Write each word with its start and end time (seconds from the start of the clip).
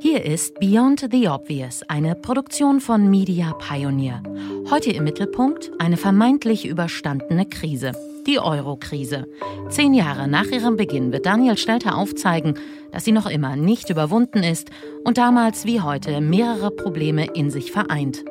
Hier 0.00 0.24
ist 0.24 0.60
Beyond 0.60 1.08
the 1.10 1.28
Obvious, 1.28 1.82
eine 1.88 2.14
Produktion 2.14 2.80
von 2.80 3.10
Media 3.10 3.52
Pioneer. 3.54 4.22
Heute 4.70 4.92
im 4.92 5.02
Mittelpunkt 5.02 5.72
eine 5.80 5.96
vermeintlich 5.96 6.66
überstandene 6.66 7.46
Krise, 7.46 7.92
die 8.24 8.38
Euro-Krise. 8.38 9.26
Zehn 9.70 9.94
Jahre 9.94 10.28
nach 10.28 10.46
ihrem 10.46 10.76
Beginn 10.76 11.10
wird 11.10 11.26
Daniel 11.26 11.56
Stelter 11.56 11.96
aufzeigen, 11.98 12.54
dass 12.92 13.04
sie 13.04 13.12
noch 13.12 13.28
immer 13.28 13.56
nicht 13.56 13.90
überwunden 13.90 14.44
ist 14.44 14.70
und 15.04 15.18
damals 15.18 15.66
wie 15.66 15.80
heute 15.80 16.20
mehrere 16.20 16.70
Probleme 16.70 17.26
in 17.34 17.50
sich 17.50 17.72
vereint. 17.72 18.24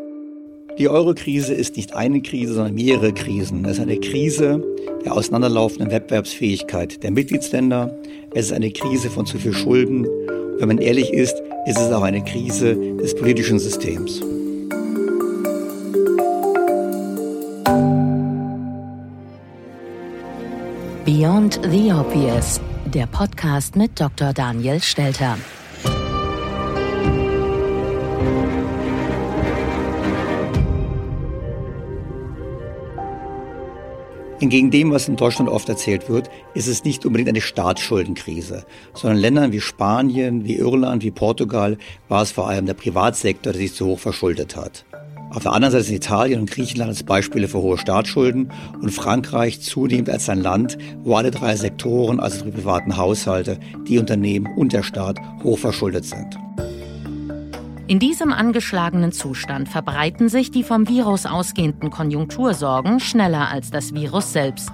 Die 0.80 0.88
Euro-Krise 0.88 1.54
ist 1.54 1.76
nicht 1.76 1.94
eine 1.94 2.22
Krise, 2.22 2.54
sondern 2.54 2.76
mehrere 2.76 3.12
Krisen. 3.12 3.66
Es 3.66 3.74
ist 3.74 3.84
eine 3.84 4.00
Krise 4.00 4.64
der 5.04 5.14
auseinanderlaufenden 5.14 5.92
Wettbewerbsfähigkeit 5.92 7.04
der 7.04 7.12
Mitgliedsländer. 7.12 7.94
Es 8.34 8.46
ist 8.46 8.54
eine 8.54 8.72
Krise 8.72 9.10
von 9.10 9.26
zu 9.26 9.38
viel 9.38 9.54
Schulden. 9.54 10.08
Wenn 10.60 10.68
man 10.68 10.78
ehrlich 10.80 11.14
ist, 11.14 11.36
ist 11.68 11.80
es 11.80 11.92
auch 11.92 12.04
eine 12.04 12.24
Krise 12.24 12.76
des 12.96 13.14
politischen 13.14 13.60
Systems. 13.60 14.22
Beyond 21.04 21.60
the 21.70 21.92
Obvious, 21.92 22.62
der 22.86 23.06
Podcast 23.08 23.76
mit 23.76 24.00
Dr. 24.00 24.32
Daniel 24.32 24.82
Stelter. 24.82 25.38
Entgegen 34.40 34.70
dem, 34.70 34.92
was 34.92 35.08
in 35.08 35.16
Deutschland 35.16 35.50
oft 35.50 35.68
erzählt 35.68 36.10
wird, 36.10 36.30
ist 36.54 36.68
es 36.68 36.84
nicht 36.84 37.08
unbedingt 37.08 37.30
eine 37.30 37.42
Staatsschuldenkrise, 37.42 38.66
sondern 38.94 39.18
in 39.18 39.22
Ländern 39.22 39.52
wie 39.52 39.62
Spanien, 39.62 40.46
wie 40.46 40.58
Irland, 40.58 41.04
wie 41.04 41.10
Portugal 41.10 41.78
war 42.08 42.22
es 42.22 42.32
vor 42.32 42.48
allem 42.48 42.68
der 42.68 42.76
Privatsektor, 42.76 43.52
der 43.52 43.62
sich 43.62 43.74
zu 43.74 43.88
hoch 43.88 44.00
verschuldet 44.00 44.56
hat. 44.56 44.86
Auf 45.32 45.42
der 45.42 45.54
anderen 45.54 45.72
Seite 45.72 45.86
sind 45.86 45.96
Italien 45.96 46.42
und 46.42 46.52
Griechenland 46.52 46.90
als 46.90 47.02
Beispiele 47.02 47.48
für 47.48 47.58
hohe 47.58 47.80
Staatsschulden 47.80 48.52
und 48.80 48.92
Frankreich 48.92 49.60
zunehmend 49.62 50.10
als 50.10 50.30
ein 50.30 50.42
Land, 50.42 50.78
wo 51.04 51.16
alle 51.16 51.32
drei 51.32 51.56
Sektoren, 51.56 52.20
also 52.20 52.46
die 52.46 52.52
privaten 52.52 52.96
Haushalte, 52.96 53.60
die 53.88 53.98
Unternehmen 53.98 54.48
und 54.56 54.72
der 54.72 54.84
Staat, 54.84 55.18
hoch 55.44 55.58
verschuldet 55.58 56.06
sind. 56.06 56.38
In 57.90 58.00
diesem 58.00 58.34
angeschlagenen 58.34 59.14
Zustand 59.14 59.70
verbreiten 59.70 60.28
sich 60.28 60.52
die 60.52 60.64
vom 60.64 60.90
Virus 60.90 61.26
ausgehenden 61.26 61.90
Konjunktursorgen 61.90 63.00
schneller 63.00 63.50
als 63.50 63.72
das 63.72 63.94
Virus 63.94 64.34
selbst. 64.34 64.72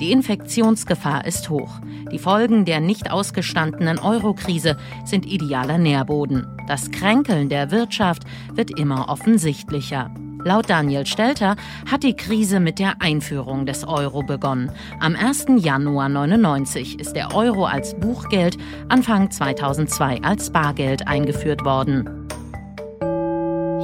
Die 0.00 0.12
Infektionsgefahr 0.12 1.26
ist 1.26 1.50
hoch. 1.50 1.80
Die 2.10 2.18
Folgen 2.18 2.64
der 2.64 2.80
nicht 2.80 3.10
ausgestandenen 3.10 3.98
Eurokrise 3.98 4.78
sind 5.04 5.26
idealer 5.26 5.76
Nährboden. 5.76 6.46
Das 6.66 6.90
Kränkeln 6.90 7.50
der 7.50 7.70
Wirtschaft 7.70 8.22
wird 8.54 8.78
immer 8.78 9.10
offensichtlicher. 9.10 10.10
Laut 10.42 10.70
Daniel 10.70 11.04
Stelter 11.04 11.56
hat 11.90 12.02
die 12.02 12.16
Krise 12.16 12.60
mit 12.60 12.78
der 12.78 13.02
Einführung 13.02 13.66
des 13.66 13.86
Euro 13.86 14.22
begonnen. 14.22 14.70
Am 15.00 15.16
1. 15.16 15.46
Januar 15.58 16.08
99 16.08 16.98
ist 16.98 17.14
der 17.14 17.34
Euro 17.34 17.66
als 17.66 17.94
Buchgeld, 17.94 18.56
Anfang 18.88 19.30
2002 19.30 20.22
als 20.22 20.50
Bargeld 20.50 21.06
eingeführt 21.06 21.64
worden. 21.64 22.23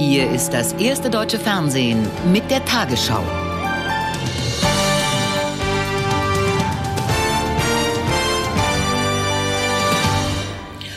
Hier 0.03 0.31
ist 0.31 0.55
das 0.55 0.73
erste 0.73 1.11
deutsche 1.11 1.39
Fernsehen 1.39 2.09
mit 2.33 2.51
der 2.51 2.65
Tagesschau. 2.65 3.23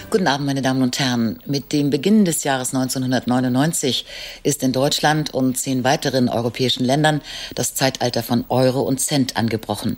Guten 0.09 0.27
Abend, 0.27 0.45
meine 0.45 0.61
Damen 0.61 0.81
und 0.81 0.97
Herren. 0.99 1.39
Mit 1.45 1.73
dem 1.73 1.89
Beginn 1.89 2.23
des 2.23 2.45
Jahres 2.45 2.73
1999 2.73 4.05
ist 4.43 4.63
in 4.63 4.71
Deutschland 4.71 5.33
und 5.33 5.57
zehn 5.57 5.83
weiteren 5.83 6.29
europäischen 6.29 6.85
Ländern 6.85 7.19
das 7.55 7.75
Zeitalter 7.75 8.23
von 8.23 8.45
Euro 8.47 8.83
und 8.83 9.01
Cent 9.01 9.35
angebrochen. 9.35 9.97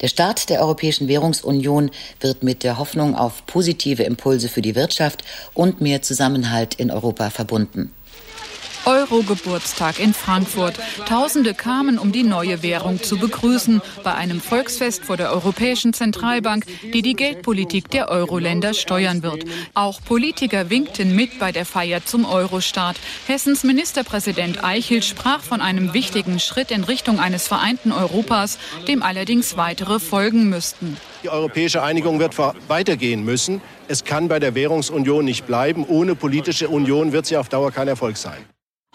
Der 0.00 0.06
Start 0.06 0.48
der 0.48 0.60
Europäischen 0.60 1.08
Währungsunion 1.08 1.90
wird 2.20 2.44
mit 2.44 2.62
der 2.62 2.78
Hoffnung 2.78 3.16
auf 3.16 3.44
positive 3.46 4.04
Impulse 4.04 4.48
für 4.48 4.62
die 4.62 4.76
Wirtschaft 4.76 5.24
und 5.54 5.80
mehr 5.80 6.02
Zusammenhalt 6.02 6.76
in 6.76 6.92
Europa 6.92 7.30
verbunden. 7.30 7.92
Euro-Geburtstag 8.84 9.98
in 9.98 10.14
Frankfurt. 10.14 10.78
Tausende 11.06 11.54
kamen, 11.54 11.98
um 11.98 12.12
die 12.12 12.22
neue 12.22 12.62
Währung 12.62 13.02
zu 13.02 13.18
begrüßen, 13.18 13.80
bei 14.02 14.14
einem 14.14 14.40
Volksfest 14.40 15.04
vor 15.04 15.16
der 15.16 15.32
Europäischen 15.32 15.92
Zentralbank, 15.92 16.64
die 16.92 17.02
die 17.02 17.14
Geldpolitik 17.14 17.90
der 17.90 18.08
Euro-Länder 18.08 18.74
steuern 18.74 19.22
wird. 19.22 19.44
Auch 19.74 20.00
Politiker 20.02 20.70
winkten 20.70 21.14
mit 21.14 21.38
bei 21.38 21.52
der 21.52 21.66
Feier 21.66 22.04
zum 22.04 22.24
Euro-Staat. 22.24 22.96
Hessens 23.26 23.64
Ministerpräsident 23.64 24.64
Eichel 24.64 25.02
sprach 25.02 25.40
von 25.40 25.60
einem 25.60 25.94
wichtigen 25.94 26.40
Schritt 26.40 26.70
in 26.70 26.84
Richtung 26.84 27.20
eines 27.20 27.48
vereinten 27.48 27.92
Europas, 27.92 28.58
dem 28.86 29.02
allerdings 29.02 29.56
weitere 29.56 30.00
folgen 30.00 30.48
müssten. 30.48 30.96
Die 31.22 31.30
europäische 31.30 31.82
Einigung 31.82 32.20
wird 32.20 32.38
weitergehen 32.68 33.24
müssen. 33.24 33.60
Es 33.88 34.04
kann 34.04 34.28
bei 34.28 34.38
der 34.38 34.54
Währungsunion 34.54 35.24
nicht 35.24 35.46
bleiben. 35.46 35.84
Ohne 35.86 36.14
politische 36.14 36.68
Union 36.68 37.12
wird 37.12 37.26
sie 37.26 37.36
auf 37.36 37.48
Dauer 37.48 37.72
kein 37.72 37.88
Erfolg 37.88 38.16
sein. 38.16 38.38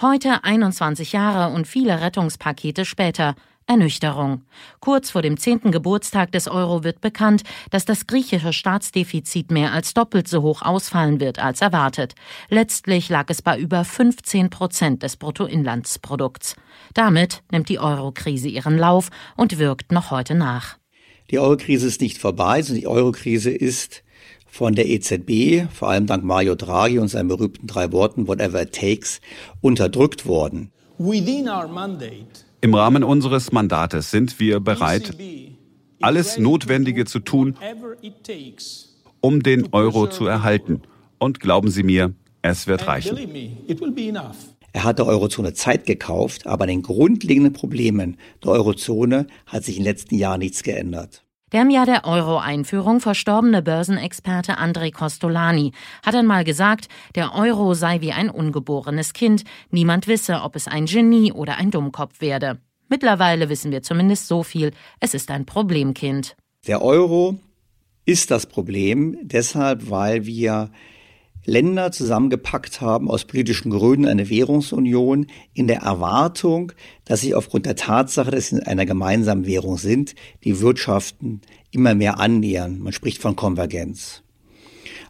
Heute 0.02 0.44
21 0.44 1.14
Jahre 1.14 1.54
und 1.54 1.68
viele 1.68 2.02
Rettungspakete 2.02 2.84
später. 2.84 3.36
Ernüchterung. 3.66 4.42
Kurz 4.82 5.12
vor 5.12 5.22
dem 5.22 5.38
zehnten 5.38 5.72
Geburtstag 5.72 6.34
des 6.34 6.50
Euro 6.50 6.84
wird 6.84 7.00
bekannt, 7.00 7.44
dass 7.70 7.86
das 7.86 8.08
griechische 8.08 8.52
Staatsdefizit 8.52 9.52
mehr 9.52 9.72
als 9.72 9.94
doppelt 9.94 10.28
so 10.28 10.42
hoch 10.42 10.62
ausfallen 10.64 11.22
wird 11.22 11.40
als 11.40 11.62
erwartet. 11.62 12.16
Letztlich 12.50 13.08
lag 13.08 13.28
es 13.30 13.42
bei 13.42 13.58
über 13.58 13.86
15 13.86 14.50
Prozent 14.50 15.04
des 15.04 15.16
Bruttoinlandsprodukts. 15.16 16.58
Damit 16.94 17.44
nimmt 17.52 17.70
die 17.70 17.80
Euro-Krise 17.80 18.50
ihren 18.50 18.78
Lauf 18.78 19.10
und 19.38 19.58
wirkt 19.60 19.94
noch 19.94 20.12
heute 20.12 20.36
nach. 20.36 20.78
Die 21.32 21.40
Euro-Krise 21.40 21.88
ist 21.88 22.02
nicht 22.02 22.18
vorbei, 22.18 22.62
sondern 22.62 22.82
die 22.82 22.88
Euro-Krise 22.88 23.52
ist 23.52 24.04
von 24.54 24.76
der 24.76 24.88
EZB, 24.88 25.68
vor 25.74 25.90
allem 25.90 26.06
dank 26.06 26.24
Mario 26.24 26.54
Draghi 26.54 27.00
und 27.00 27.08
seinen 27.08 27.28
berühmten 27.28 27.66
drei 27.66 27.92
Worten, 27.92 28.28
whatever 28.28 28.62
it 28.62 28.72
takes, 28.72 29.20
unterdrückt 29.62 30.28
worden. 30.28 30.72
Im 32.62 32.76
Rahmen 32.76 33.04
unseres 33.04 33.52
Mandates 33.52 34.12
sind 34.12 34.40
wir 34.40 34.60
bereit, 34.60 35.18
alles 36.02 36.38
Notwendige 36.38 37.06
zu 37.06 37.20
tun, 37.20 37.56
um 39.22 39.42
den 39.42 39.74
Euro 39.74 40.08
zu 40.08 40.28
erhalten. 40.28 40.84
Und 41.18 41.40
glauben 41.40 41.72
Sie 41.72 41.82
mir, 41.82 42.14
es 42.44 42.68
wird 42.68 42.86
reichen. 42.86 43.18
Er 44.72 44.84
hat 44.84 45.00
der 45.00 45.08
Eurozone 45.08 45.54
Zeit 45.54 45.88
gekauft, 45.88 46.46
aber 46.46 46.66
an 46.66 46.70
den 46.70 46.84
grundlegenden 46.84 47.54
Problemen 47.54 48.18
der 48.44 48.52
Eurozone 48.52 49.26
hat 49.48 49.64
sich 49.64 49.78
in 49.78 49.84
den 49.84 49.90
letzten 49.90 50.16
Jahren 50.16 50.40
nichts 50.40 50.62
geändert. 50.62 51.24
Der 51.54 51.62
im 51.62 51.70
Jahr 51.70 51.86
der 51.86 52.06
Euro-Einführung 52.06 53.00
verstorbene 53.00 53.62
Börsenexperte 53.62 54.58
André 54.58 54.92
Costolani 54.92 55.72
hat 56.04 56.16
einmal 56.16 56.44
gesagt, 56.44 56.88
der 57.14 57.36
Euro 57.36 57.76
sei 57.76 58.02
wie 58.02 58.12
ein 58.12 58.32
ungeborenes 58.32 59.14
Kind, 59.14 59.44
niemand 59.70 60.08
wisse, 60.08 60.42
ob 60.42 60.56
es 60.56 60.68
ein 60.68 60.88
Genie 60.88 61.32
oder 61.32 61.58
ein 61.58 61.70
Dummkopf 61.70 62.22
werde. 62.22 62.58
Mittlerweile 62.90 63.50
wissen 63.50 63.72
wir 63.72 63.84
zumindest 63.84 64.28
so 64.28 64.42
viel, 64.42 64.72
es 65.00 65.14
ist 65.14 65.30
ein 65.30 65.46
Problemkind. 65.46 66.36
Der 66.66 66.82
Euro 66.82 67.38
ist 68.04 68.32
das 68.32 68.48
Problem, 68.48 69.16
deshalb, 69.22 69.92
weil 69.92 70.26
wir 70.26 70.72
Länder 71.46 71.92
zusammengepackt 71.92 72.82
haben 72.82 73.10
aus 73.10 73.26
politischen 73.26 73.70
Gründen 73.72 74.08
eine 74.08 74.30
Währungsunion 74.30 75.28
in 75.54 75.68
der 75.68 75.82
Erwartung, 75.82 76.72
dass 77.06 77.22
sich 77.22 77.36
aufgrund 77.36 77.66
der 77.66 77.76
Tatsache, 77.76 78.32
dass 78.32 78.48
sie 78.48 78.56
in 78.56 78.64
einer 78.64 78.86
gemeinsamen 78.86 79.46
Währung 79.46 79.78
sind, 79.78 80.16
die 80.44 80.62
Wirtschaften 80.62 81.42
immer 81.72 81.96
mehr 81.96 82.20
annähern. 82.20 82.80
Man 82.80 82.94
spricht 82.94 83.22
von 83.22 83.36
Konvergenz. 83.36 84.24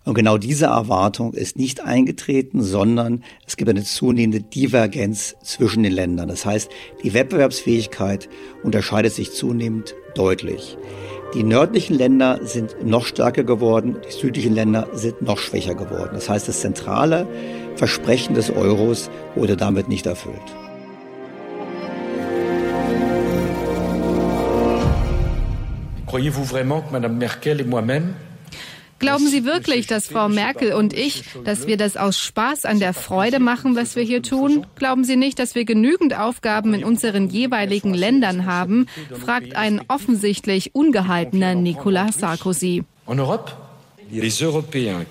Und 0.06 0.16
genau 0.16 0.38
diese 0.38 0.66
Erwartung 0.66 1.34
ist 1.34 1.58
nicht 1.58 1.82
eingetreten, 1.82 2.62
sondern 2.62 3.24
es 3.48 3.56
gibt 3.56 3.70
eine 3.70 3.84
zunehmende 3.84 4.42
Divergenz 4.42 5.36
zwischen 5.44 5.84
den 5.84 5.94
Ländern. 5.94 6.28
Das 6.28 6.46
heißt, 6.46 6.70
die 7.04 7.14
Wettbewerbsfähigkeit 7.14 8.28
unterscheidet 8.64 9.14
sich 9.14 9.32
zunehmend 9.32 9.96
deutlich. 10.16 10.78
Die 11.34 11.44
nördlichen 11.44 11.98
Länder 11.98 12.40
sind 12.44 12.86
noch 12.86 13.08
stärker 13.08 13.44
geworden, 13.44 13.96
die 14.08 14.12
südlichen 14.12 14.54
Länder 14.54 14.88
sind 14.94 15.24
noch 15.24 15.40
schwächer 15.40 15.74
geworden. 15.74 16.12
Das 16.14 16.30
heißt, 16.30 16.48
das 16.48 16.60
zentrale 16.62 17.26
Versprechen 17.76 18.36
des 18.36 18.52
Euros 18.52 19.10
wurde 19.36 19.58
damit 19.58 19.88
nicht 19.90 20.06
erfüllt. 20.06 20.36
Croyez-vous 26.06 26.46
vraiment 26.46 26.84
que 26.84 26.94
Mme 26.94 27.10
Merkel 27.10 27.62
et 27.62 27.68
moi-même 27.68 28.14
Glauben 29.04 29.28
Sie 29.28 29.44
wirklich, 29.44 29.86
dass 29.86 30.08
Frau 30.08 30.30
Merkel 30.30 30.72
und 30.72 30.94
ich, 30.94 31.26
dass 31.44 31.68
wir 31.68 31.76
das 31.76 31.98
aus 31.98 32.18
Spaß 32.20 32.64
an 32.64 32.80
der 32.80 32.94
Freude 32.94 33.40
machen, 33.40 33.76
was 33.76 33.98
wir 33.98 34.04
hier 34.04 34.24
tun? 34.24 34.66
Glauben 34.76 35.04
Sie 35.04 35.18
nicht, 35.18 35.40
dass 35.40 35.56
wir 35.56 35.66
genügend 35.66 36.18
Aufgaben 36.18 36.74
in 36.74 36.86
unseren 36.86 37.28
jeweiligen 37.28 37.94
Ländern 37.94 38.46
haben? 38.46 38.88
fragt 39.20 39.58
ein 39.58 39.82
offensichtlich 39.90 40.74
ungehaltener 40.74 41.54
Nicolas 41.54 42.20
Sarkozy. 42.20 42.86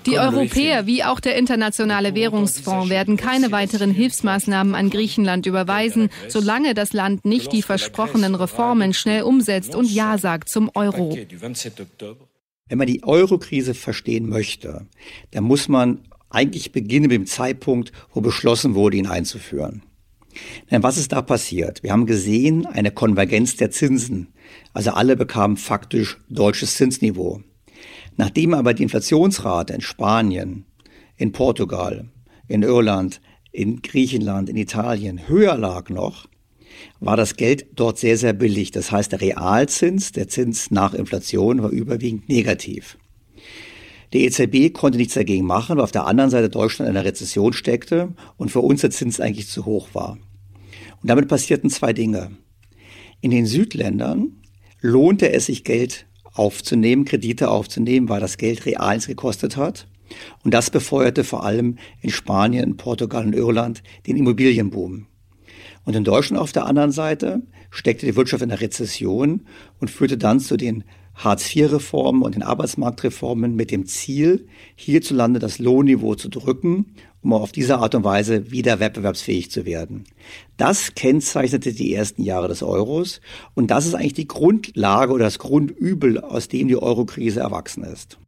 Die 0.06 0.18
Europäer 0.18 0.86
wie 0.86 1.04
auch 1.04 1.20
der 1.20 1.36
Internationale 1.36 2.14
Währungsfonds 2.14 2.88
werden 2.88 3.18
keine 3.18 3.52
weiteren 3.52 3.90
Hilfsmaßnahmen 3.90 4.74
an 4.74 4.88
Griechenland 4.88 5.44
überweisen, 5.44 6.08
solange 6.28 6.72
das 6.72 6.94
Land 6.94 7.26
nicht 7.26 7.52
die 7.52 7.62
versprochenen 7.62 8.34
Reformen 8.34 8.94
schnell 8.94 9.24
umsetzt 9.24 9.74
und 9.74 9.90
Ja 9.90 10.16
sagt 10.16 10.48
zum 10.48 10.70
Euro. 10.74 11.14
Wenn 12.68 12.78
man 12.78 12.86
die 12.86 13.04
Euro-Krise 13.04 13.74
verstehen 13.74 14.28
möchte, 14.28 14.86
dann 15.32 15.44
muss 15.44 15.68
man 15.68 16.08
eigentlich 16.30 16.72
beginnen 16.72 17.08
mit 17.08 17.12
dem 17.12 17.26
Zeitpunkt, 17.26 17.92
wo 18.12 18.20
beschlossen 18.20 18.74
wurde, 18.74 18.96
ihn 18.96 19.06
einzuführen. 19.06 19.82
Denn 20.70 20.82
was 20.82 20.96
ist 20.96 21.12
da 21.12 21.20
passiert? 21.20 21.82
Wir 21.82 21.92
haben 21.92 22.06
gesehen, 22.06 22.64
eine 22.64 22.90
Konvergenz 22.90 23.56
der 23.56 23.70
Zinsen. 23.70 24.28
Also 24.72 24.92
alle 24.92 25.16
bekamen 25.16 25.58
faktisch 25.58 26.18
deutsches 26.30 26.76
Zinsniveau. 26.76 27.42
Nachdem 28.16 28.54
aber 28.54 28.72
die 28.72 28.84
Inflationsrate 28.84 29.74
in 29.74 29.80
Spanien, 29.82 30.64
in 31.16 31.32
Portugal, 31.32 32.08
in 32.48 32.62
Irland, 32.62 33.20
in 33.50 33.82
Griechenland, 33.82 34.48
in 34.48 34.56
Italien 34.56 35.28
höher 35.28 35.58
lag 35.58 35.90
noch, 35.90 36.26
war 37.00 37.16
das 37.16 37.36
Geld 37.36 37.66
dort 37.74 37.98
sehr, 37.98 38.16
sehr 38.16 38.32
billig. 38.32 38.70
Das 38.70 38.90
heißt, 38.90 39.12
der 39.12 39.20
Realzins, 39.20 40.12
der 40.12 40.28
Zins 40.28 40.70
nach 40.70 40.94
Inflation, 40.94 41.62
war 41.62 41.70
überwiegend 41.70 42.28
negativ. 42.28 42.96
Die 44.12 44.24
EZB 44.24 44.74
konnte 44.74 44.98
nichts 44.98 45.14
dagegen 45.14 45.46
machen, 45.46 45.76
weil 45.76 45.84
auf 45.84 45.92
der 45.92 46.06
anderen 46.06 46.30
Seite 46.30 46.50
Deutschland 46.50 46.90
in 46.90 46.96
einer 46.96 47.06
Rezession 47.06 47.52
steckte 47.54 48.12
und 48.36 48.50
für 48.50 48.60
uns 48.60 48.82
der 48.82 48.90
Zins 48.90 49.20
eigentlich 49.20 49.48
zu 49.48 49.64
hoch 49.64 49.88
war. 49.94 50.18
Und 51.00 51.08
damit 51.08 51.28
passierten 51.28 51.70
zwei 51.70 51.92
Dinge. 51.92 52.30
In 53.20 53.30
den 53.30 53.46
Südländern 53.46 54.42
lohnte 54.80 55.32
es 55.32 55.46
sich 55.46 55.64
Geld 55.64 56.06
aufzunehmen, 56.34 57.04
Kredite 57.04 57.50
aufzunehmen, 57.50 58.08
weil 58.08 58.20
das 58.20 58.36
Geld 58.36 58.66
real 58.66 58.98
gekostet 58.98 59.56
hat. 59.56 59.86
Und 60.44 60.52
das 60.52 60.70
befeuerte 60.70 61.24
vor 61.24 61.44
allem 61.44 61.78
in 62.00 62.10
Spanien, 62.10 62.76
Portugal 62.76 63.24
und 63.24 63.34
Irland 63.34 63.82
den 64.06 64.16
Immobilienboom. 64.16 65.06
Und 65.84 65.96
in 65.96 66.04
Deutschland 66.04 66.40
auf 66.40 66.52
der 66.52 66.66
anderen 66.66 66.92
Seite 66.92 67.42
steckte 67.70 68.06
die 68.06 68.16
Wirtschaft 68.16 68.42
in 68.42 68.50
der 68.50 68.60
Rezession 68.60 69.46
und 69.80 69.90
führte 69.90 70.16
dann 70.16 70.40
zu 70.40 70.56
den 70.56 70.84
Hartz-IV-Reformen 71.14 72.22
und 72.22 72.34
den 72.34 72.42
Arbeitsmarktreformen 72.42 73.54
mit 73.54 73.70
dem 73.70 73.86
Ziel, 73.86 74.46
hierzulande 74.76 75.38
das 75.40 75.58
Lohnniveau 75.58 76.14
zu 76.14 76.28
drücken, 76.28 76.94
um 77.22 77.32
auf 77.32 77.52
diese 77.52 77.78
Art 77.78 77.94
und 77.94 78.04
Weise 78.04 78.50
wieder 78.50 78.80
wettbewerbsfähig 78.80 79.50
zu 79.50 79.64
werden. 79.64 80.04
Das 80.56 80.94
kennzeichnete 80.94 81.72
die 81.72 81.94
ersten 81.94 82.22
Jahre 82.22 82.48
des 82.48 82.62
Euros 82.62 83.20
und 83.54 83.70
das 83.70 83.86
ist 83.86 83.94
eigentlich 83.94 84.14
die 84.14 84.28
Grundlage 84.28 85.12
oder 85.12 85.24
das 85.24 85.38
Grundübel, 85.38 86.18
aus 86.18 86.48
dem 86.48 86.68
die 86.68 86.76
Eurokrise 86.76 87.40
erwachsen 87.40 87.84
ist. 87.84 88.18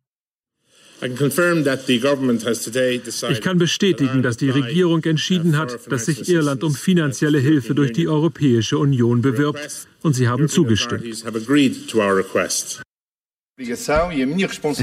Ich 3.28 3.40
kann 3.42 3.58
bestätigen, 3.58 4.22
dass 4.22 4.38
die 4.38 4.48
Regierung 4.48 5.04
entschieden 5.04 5.58
hat, 5.58 5.92
dass 5.92 6.06
sich 6.06 6.26
Irland 6.30 6.64
um 6.64 6.74
finanzielle 6.74 7.38
Hilfe 7.38 7.74
durch 7.74 7.92
die 7.92 8.08
Europäische 8.08 8.78
Union 8.78 9.20
bewirbt, 9.20 9.86
und 10.02 10.14
sie 10.14 10.28
haben 10.28 10.48
zugestimmt. 10.48 11.04
Es 11.06 11.24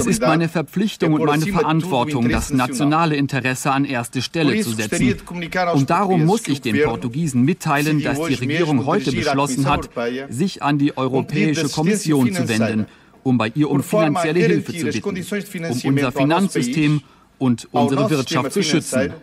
ist 0.06 0.22
meine 0.22 0.48
Verpflichtung 0.48 1.14
und 1.14 1.26
meine 1.26 1.46
Verantwortung, 1.46 2.30
das 2.30 2.54
nationale 2.54 3.16
Interesse 3.16 3.72
an 3.72 3.84
erste 3.86 4.22
Stelle 4.22 4.62
zu 4.62 4.74
setzen. 4.74 5.16
Und 5.74 5.90
darum 5.90 6.24
muss 6.26 6.48
ich 6.48 6.62
den 6.62 6.84
Portugiesen 6.84 7.42
mitteilen, 7.42 8.02
dass 8.04 8.20
die 8.24 8.36
Regierung 8.36 8.86
heute 8.86 9.12
beschlossen 9.12 9.68
hat, 9.68 9.90
sich 10.30 10.62
an 10.62 10.78
die 10.78 10.96
Europäische 10.96 11.68
Kommission 11.68 12.32
zu 12.32 12.48
wenden 12.48 12.86
um 13.24 13.38
bei 13.38 13.52
ihr 13.56 13.70
um 13.70 13.84
finanzielle 13.84 14.40
Hilfe 14.40 14.74
zu 14.74 14.86
bitten, 14.86 15.64
um 15.64 15.94
unser 15.94 16.12
Finanzsystem 16.12 17.02
und 17.38 17.68
unsere 17.72 18.10
Wirtschaft 18.10 18.54
zu 18.54 18.64
schützen. 18.64 19.14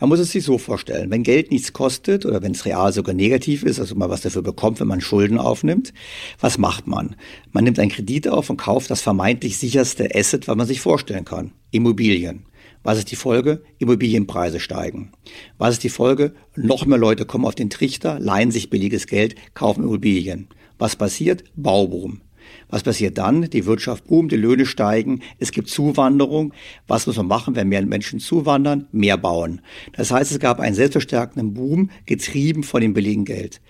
Man 0.00 0.08
muss 0.08 0.18
es 0.18 0.32
sich 0.32 0.42
so 0.42 0.58
vorstellen, 0.58 1.08
wenn 1.12 1.22
Geld 1.22 1.52
nichts 1.52 1.72
kostet 1.72 2.26
oder 2.26 2.42
wenn 2.42 2.50
es 2.50 2.64
real 2.64 2.92
sogar 2.92 3.14
negativ 3.14 3.62
ist, 3.62 3.78
also 3.78 3.94
man 3.94 4.10
was 4.10 4.22
dafür 4.22 4.42
bekommt, 4.42 4.80
wenn 4.80 4.88
man 4.88 5.00
Schulden 5.00 5.38
aufnimmt, 5.38 5.94
was 6.40 6.58
macht 6.58 6.88
man? 6.88 7.14
Man 7.52 7.62
nimmt 7.62 7.78
einen 7.78 7.92
Kredit 7.92 8.26
auf 8.26 8.50
und 8.50 8.56
kauft 8.56 8.90
das 8.90 9.02
vermeintlich 9.02 9.56
sicherste 9.56 10.08
Asset, 10.12 10.48
was 10.48 10.56
man 10.56 10.66
sich 10.66 10.80
vorstellen 10.80 11.24
kann, 11.24 11.52
Immobilien. 11.70 12.46
Was 12.82 12.98
ist 12.98 13.12
die 13.12 13.16
Folge? 13.16 13.62
Immobilienpreise 13.78 14.58
steigen. 14.58 15.12
Was 15.58 15.74
ist 15.74 15.84
die 15.84 15.88
Folge? 15.88 16.34
Noch 16.56 16.84
mehr 16.86 16.98
Leute 16.98 17.24
kommen 17.24 17.46
auf 17.46 17.54
den 17.54 17.70
Trichter, 17.70 18.18
leihen 18.18 18.50
sich 18.50 18.70
billiges 18.70 19.06
Geld, 19.06 19.36
kaufen 19.54 19.84
Immobilien. 19.84 20.48
Was 20.78 20.96
passiert? 20.96 21.44
Bauboom. 21.56 22.20
Was 22.68 22.82
passiert 22.82 23.18
dann? 23.18 23.42
Die 23.50 23.66
Wirtschaft 23.66 24.06
boomt, 24.06 24.32
die 24.32 24.36
Löhne 24.36 24.66
steigen, 24.66 25.20
es 25.38 25.52
gibt 25.52 25.68
Zuwanderung. 25.68 26.52
Was 26.86 27.06
muss 27.06 27.16
man 27.16 27.26
machen, 27.26 27.54
wenn 27.54 27.68
mehr 27.68 27.84
Menschen 27.84 28.20
zuwandern? 28.20 28.86
Mehr 28.92 29.16
bauen. 29.16 29.60
Das 29.92 30.10
heißt, 30.10 30.32
es 30.32 30.40
gab 30.40 30.60
einen 30.60 30.74
selbstverstärkenden 30.74 31.54
Boom, 31.54 31.90
getrieben 32.06 32.62
von 32.62 32.80
dem 32.80 32.94
billigen 32.94 33.24
Geld. 33.24 33.60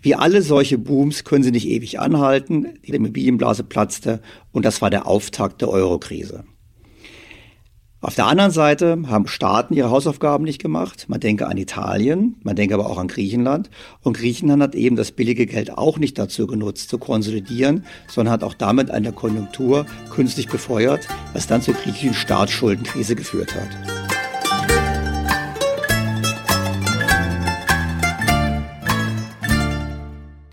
Wie 0.00 0.14
alle 0.14 0.42
solche 0.42 0.78
Booms 0.78 1.24
können 1.24 1.42
sie 1.42 1.50
nicht 1.50 1.66
ewig 1.66 1.98
anhalten. 1.98 2.78
Die 2.86 2.92
Immobilienblase 2.92 3.64
platzte 3.64 4.20
und 4.52 4.64
das 4.64 4.80
war 4.80 4.90
der 4.90 5.06
Auftakt 5.06 5.60
der 5.60 5.70
Eurokrise. 5.70 6.44
Auf 8.00 8.14
der 8.14 8.26
anderen 8.26 8.52
Seite 8.52 8.96
haben 9.08 9.26
Staaten 9.26 9.74
ihre 9.74 9.90
Hausaufgaben 9.90 10.44
nicht 10.44 10.62
gemacht. 10.62 11.06
Man 11.08 11.18
denke 11.18 11.48
an 11.48 11.56
Italien, 11.56 12.36
man 12.44 12.54
denke 12.54 12.74
aber 12.74 12.88
auch 12.88 12.98
an 12.98 13.08
Griechenland. 13.08 13.70
Und 14.02 14.16
Griechenland 14.16 14.62
hat 14.62 14.76
eben 14.76 14.94
das 14.94 15.10
billige 15.10 15.46
Geld 15.46 15.76
auch 15.76 15.98
nicht 15.98 16.16
dazu 16.16 16.46
genutzt, 16.46 16.90
zu 16.90 16.98
konsolidieren, 16.98 17.84
sondern 18.06 18.32
hat 18.32 18.44
auch 18.44 18.54
damit 18.54 18.92
eine 18.92 19.10
Konjunktur 19.10 19.84
künstlich 20.10 20.46
befeuert, 20.46 21.08
was 21.32 21.48
dann 21.48 21.60
zur 21.60 21.74
griechischen 21.74 22.14
Staatsschuldenkrise 22.14 23.16
geführt 23.16 23.52
hat. 23.56 23.68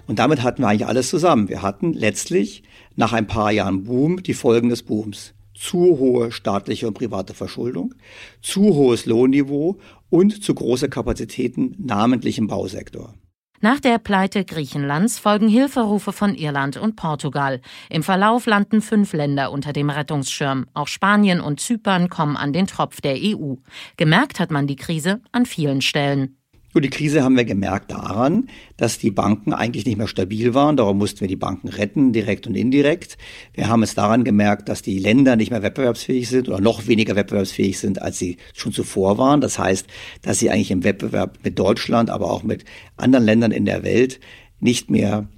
Und 0.08 0.18
damit 0.18 0.42
hatten 0.42 0.64
wir 0.64 0.68
eigentlich 0.68 0.88
alles 0.88 1.12
zusammen. 1.12 1.48
Wir 1.48 1.62
hatten 1.62 1.94
letztlich 1.94 2.64
nach 2.96 3.14
ein 3.14 3.28
paar 3.28 3.52
Jahren 3.52 3.84
Boom 3.84 4.24
die 4.24 4.34
Folgen 4.34 4.70
des 4.70 4.82
Booms 4.82 5.36
zu 5.56 5.98
hohe 5.98 6.32
staatliche 6.32 6.88
und 6.88 6.94
private 6.94 7.34
Verschuldung, 7.34 7.96
zu 8.42 8.62
hohes 8.76 9.06
Lohnniveau 9.06 9.80
und 10.10 10.44
zu 10.44 10.54
große 10.54 10.90
Kapazitäten, 10.90 11.76
namentlich 11.80 12.38
im 12.38 12.48
Bausektor. 12.48 13.16
Nach 13.62 13.80
der 13.80 13.98
Pleite 13.98 14.46
Griechenlands 14.46 15.18
folgen 15.18 15.48
Hilferufe 15.48 16.12
von 16.12 16.36
Irland 16.36 16.78
und 16.78 16.96
Portugal. 16.96 17.62
Im 17.90 18.04
Verlauf 18.04 18.46
landen 18.46 18.82
fünf 18.82 19.14
Länder 19.14 19.52
unter 19.52 19.74
dem 19.74 19.90
Rettungsschirm. 19.90 20.68
Auch 20.74 20.88
Spanien 20.88 21.40
und 21.40 21.60
Zypern 21.60 22.10
kommen 22.10 22.38
an 22.38 22.54
den 22.54 22.68
Tropf 22.68 23.02
der 23.02 23.16
EU. 23.16 23.56
Gemerkt 23.98 24.40
hat 24.40 24.52
man 24.52 24.68
die 24.68 24.76
Krise 24.76 25.22
an 25.32 25.46
vielen 25.46 25.82
Stellen. 25.82 26.38
Nur 26.76 26.82
die 26.82 26.90
Krise 26.90 27.24
haben 27.24 27.38
wir 27.38 27.46
gemerkt 27.46 27.92
daran, 27.92 28.50
dass 28.76 28.98
die 28.98 29.10
Banken 29.10 29.54
eigentlich 29.54 29.86
nicht 29.86 29.98
mehr 29.98 30.10
stabil 30.10 30.54
waren. 30.54 30.76
Darum 30.76 30.98
mussten 30.98 31.22
wir 31.22 31.30
die 31.30 31.38
Banken 31.38 31.70
retten, 31.70 32.12
direkt 32.12 32.48
und 32.48 32.56
indirekt. 32.56 33.18
Wir 33.54 33.70
haben 33.70 33.82
es 33.82 33.96
daran 33.96 34.26
gemerkt, 34.26 34.68
dass 34.68 34.82
die 34.82 35.00
Länder 35.00 35.38
nicht 35.38 35.52
mehr 35.52 35.64
wettbewerbsfähig 35.64 36.28
sind 36.28 36.50
oder 36.50 36.60
noch 36.60 36.86
weniger 36.86 37.16
wettbewerbsfähig 37.16 37.80
sind, 37.80 38.02
als 38.02 38.20
sie 38.20 38.36
schon 38.54 38.74
zuvor 38.74 39.18
waren. 39.18 39.40
Das 39.40 39.58
heißt, 39.58 39.88
dass 40.22 40.40
sie 40.40 40.50
eigentlich 40.50 40.72
im 40.72 40.84
Wettbewerb 40.84 41.40
mit 41.46 41.58
Deutschland, 41.58 42.10
aber 42.10 42.30
auch 42.30 42.44
mit 42.44 42.66
anderen 42.98 43.24
Ländern 43.24 43.52
in 43.54 43.64
der 43.64 43.84
Welt 43.84 44.20
nicht 44.60 44.90
mehr 44.90 45.30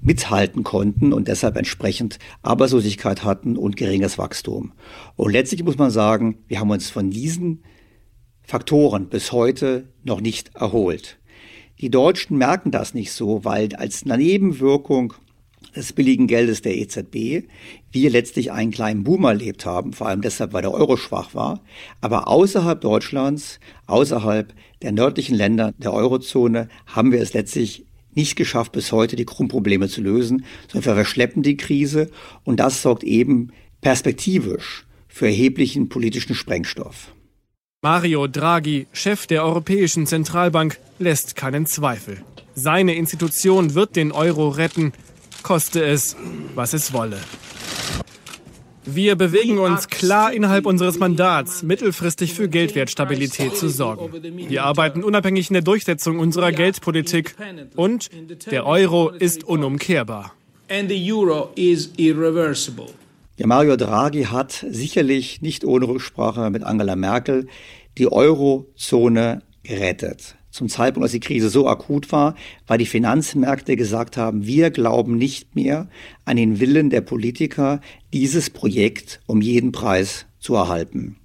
mithalten 0.00 0.64
konnten 0.64 1.12
und 1.12 1.28
deshalb 1.28 1.58
entsprechend 1.58 2.18
Arbeitslosigkeit 2.40 3.22
hatten 3.22 3.58
und 3.58 3.76
geringes 3.76 4.16
Wachstum. 4.16 4.72
Und 5.16 5.32
letztlich 5.32 5.62
muss 5.62 5.76
man 5.76 5.90
sagen, 5.90 6.38
wir 6.48 6.58
haben 6.58 6.70
uns 6.70 6.88
von 6.88 7.10
diesen 7.10 7.64
Faktoren 8.50 9.06
bis 9.06 9.30
heute 9.30 9.84
noch 10.02 10.20
nicht 10.20 10.56
erholt. 10.56 11.20
Die 11.80 11.88
Deutschen 11.88 12.36
merken 12.36 12.72
das 12.72 12.94
nicht 12.94 13.12
so, 13.12 13.44
weil 13.44 13.76
als 13.76 14.04
Nebenwirkung 14.04 15.14
des 15.76 15.92
billigen 15.92 16.26
Geldes 16.26 16.60
der 16.60 16.76
EZB 16.76 17.46
wir 17.92 18.10
letztlich 18.10 18.50
einen 18.50 18.72
kleinen 18.72 19.04
Boom 19.04 19.22
erlebt 19.22 19.66
haben, 19.66 19.92
vor 19.92 20.08
allem 20.08 20.20
deshalb, 20.20 20.52
weil 20.52 20.62
der 20.62 20.74
Euro 20.74 20.96
schwach 20.96 21.32
war. 21.32 21.62
Aber 22.00 22.26
außerhalb 22.26 22.80
Deutschlands, 22.80 23.60
außerhalb 23.86 24.52
der 24.82 24.90
nördlichen 24.90 25.36
Länder 25.36 25.72
der 25.78 25.92
Eurozone 25.92 26.68
haben 26.86 27.12
wir 27.12 27.22
es 27.22 27.34
letztlich 27.34 27.84
nicht 28.14 28.34
geschafft, 28.34 28.72
bis 28.72 28.90
heute 28.90 29.14
die 29.14 29.26
Grundprobleme 29.26 29.88
zu 29.88 30.00
lösen, 30.00 30.44
sondern 30.66 30.86
wir 30.86 30.94
verschleppen 30.96 31.44
die 31.44 31.56
Krise 31.56 32.10
und 32.42 32.58
das 32.58 32.82
sorgt 32.82 33.04
eben 33.04 33.52
perspektivisch 33.80 34.88
für 35.06 35.26
erheblichen 35.26 35.88
politischen 35.88 36.34
Sprengstoff. 36.34 37.12
Mario 37.82 38.26
Draghi, 38.26 38.88
Chef 38.92 39.26
der 39.26 39.42
Europäischen 39.42 40.06
Zentralbank, 40.06 40.78
lässt 40.98 41.34
keinen 41.34 41.64
Zweifel. 41.64 42.18
Seine 42.54 42.94
Institution 42.94 43.74
wird 43.74 43.96
den 43.96 44.12
Euro 44.12 44.50
retten, 44.50 44.92
koste 45.42 45.82
es, 45.82 46.14
was 46.54 46.74
es 46.74 46.92
wolle. 46.92 47.16
Wir 48.84 49.16
bewegen 49.16 49.58
uns 49.58 49.88
klar 49.88 50.30
innerhalb 50.30 50.66
unseres 50.66 50.98
Mandats, 50.98 51.62
mittelfristig 51.62 52.34
für 52.34 52.50
Geldwertstabilität 52.50 53.56
zu 53.56 53.70
sorgen. 53.70 54.12
Wir 54.50 54.64
arbeiten 54.64 55.02
unabhängig 55.02 55.48
in 55.48 55.54
der 55.54 55.62
Durchsetzung 55.62 56.18
unserer 56.18 56.52
Geldpolitik 56.52 57.34
und 57.76 58.10
der 58.50 58.66
Euro 58.66 59.08
ist 59.08 59.42
unumkehrbar. 59.44 60.34
And 60.68 60.90
the 60.90 61.12
euro 61.12 61.50
is 61.54 61.90
irreversible. 61.96 62.88
Ja, 63.40 63.46
Mario 63.46 63.76
Draghi 63.78 64.24
hat 64.24 64.66
sicherlich 64.68 65.40
nicht 65.40 65.64
ohne 65.64 65.88
Rücksprache 65.88 66.50
mit 66.50 66.62
Angela 66.62 66.94
Merkel 66.94 67.46
die 67.96 68.12
Eurozone 68.12 69.40
gerettet. 69.62 70.36
Zum 70.50 70.68
Zeitpunkt, 70.68 71.04
als 71.04 71.12
die 71.12 71.20
Krise 71.20 71.48
so 71.48 71.66
akut 71.66 72.12
war, 72.12 72.34
weil 72.66 72.76
die 72.76 72.84
Finanzmärkte 72.84 73.76
gesagt 73.76 74.18
haben, 74.18 74.44
wir 74.44 74.70
glauben 74.70 75.16
nicht 75.16 75.56
mehr 75.56 75.88
an 76.26 76.36
den 76.36 76.60
Willen 76.60 76.90
der 76.90 77.00
Politiker, 77.00 77.80
dieses 78.12 78.50
Projekt 78.50 79.22
um 79.24 79.40
jeden 79.40 79.72
Preis 79.72 80.26
zu 80.38 80.54
erhalten. 80.54 81.16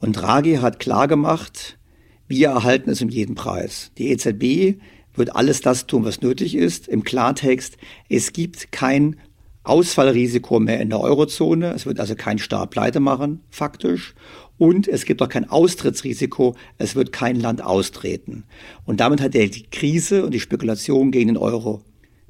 Und 0.00 0.14
Draghi 0.14 0.56
hat 0.56 0.80
klargemacht, 0.80 1.78
wir 2.26 2.48
erhalten 2.48 2.90
es 2.90 3.02
um 3.02 3.08
jeden 3.08 3.36
Preis. 3.36 3.92
Die 3.98 4.08
EZB 4.10 4.80
wird 5.14 5.36
alles 5.36 5.60
das 5.60 5.86
tun, 5.86 6.04
was 6.04 6.22
nötig 6.22 6.56
ist. 6.56 6.88
Im 6.88 7.04
Klartext, 7.04 7.76
es 8.08 8.32
gibt 8.32 8.72
kein 8.72 9.14
Ausfallrisiko 9.62 10.58
mehr 10.58 10.80
in 10.80 10.90
der 10.90 11.00
Eurozone. 11.00 11.72
Es 11.72 11.86
wird 11.86 12.00
also 12.00 12.14
kein 12.14 12.38
Staat 12.38 12.70
pleite 12.70 13.00
machen, 13.00 13.40
faktisch. 13.50 14.14
Und 14.58 14.88
es 14.88 15.04
gibt 15.04 15.22
auch 15.22 15.28
kein 15.28 15.48
Austrittsrisiko. 15.48 16.56
Es 16.78 16.94
wird 16.96 17.12
kein 17.12 17.36
Land 17.36 17.62
austreten. 17.62 18.44
Und 18.84 19.00
damit 19.00 19.20
hat 19.20 19.34
er 19.34 19.48
die 19.48 19.64
Krise 19.64 20.24
und 20.24 20.32
die 20.32 20.40
Spekulation 20.40 21.10
gegen 21.10 21.28
den 21.28 21.36
Euro 21.36 21.82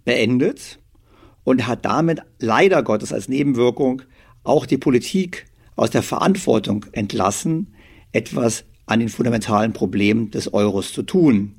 beendet 0.04 0.80
und 1.44 1.66
hat 1.66 1.84
damit 1.84 2.20
leider 2.38 2.82
Gottes 2.82 3.12
als 3.12 3.28
Nebenwirkung 3.28 4.02
auch 4.42 4.66
die 4.66 4.78
Politik 4.78 5.46
aus 5.76 5.90
der 5.90 6.02
Verantwortung 6.02 6.86
entlassen, 6.92 7.74
etwas 8.12 8.64
an 8.86 9.00
den 9.00 9.08
fundamentalen 9.08 9.72
Problemen 9.72 10.30
des 10.30 10.52
Euros 10.52 10.92
zu 10.92 11.02
tun. 11.02 11.56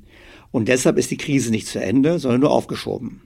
Und 0.50 0.68
deshalb 0.68 0.98
ist 0.98 1.10
die 1.10 1.16
Krise 1.16 1.50
nicht 1.50 1.66
zu 1.66 1.80
Ende, 1.80 2.18
sondern 2.18 2.42
nur 2.42 2.50
aufgeschoben. 2.50 3.22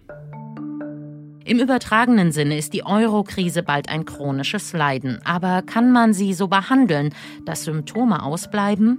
Im 1.47 1.61
übertragenen 1.61 2.33
Sinne 2.33 2.59
ist 2.59 2.73
die 2.73 2.85
Euro-Krise 2.85 3.63
bald 3.63 3.89
ein 3.89 4.05
chronisches 4.05 4.73
Leiden. 4.73 5.21
Aber 5.25 5.63
kann 5.63 5.93
man 5.93 6.13
sie 6.13 6.35
so 6.35 6.49
behandeln, 6.49 7.15
dass 7.45 7.63
Symptome 7.63 8.25
ausbleiben? 8.25 8.99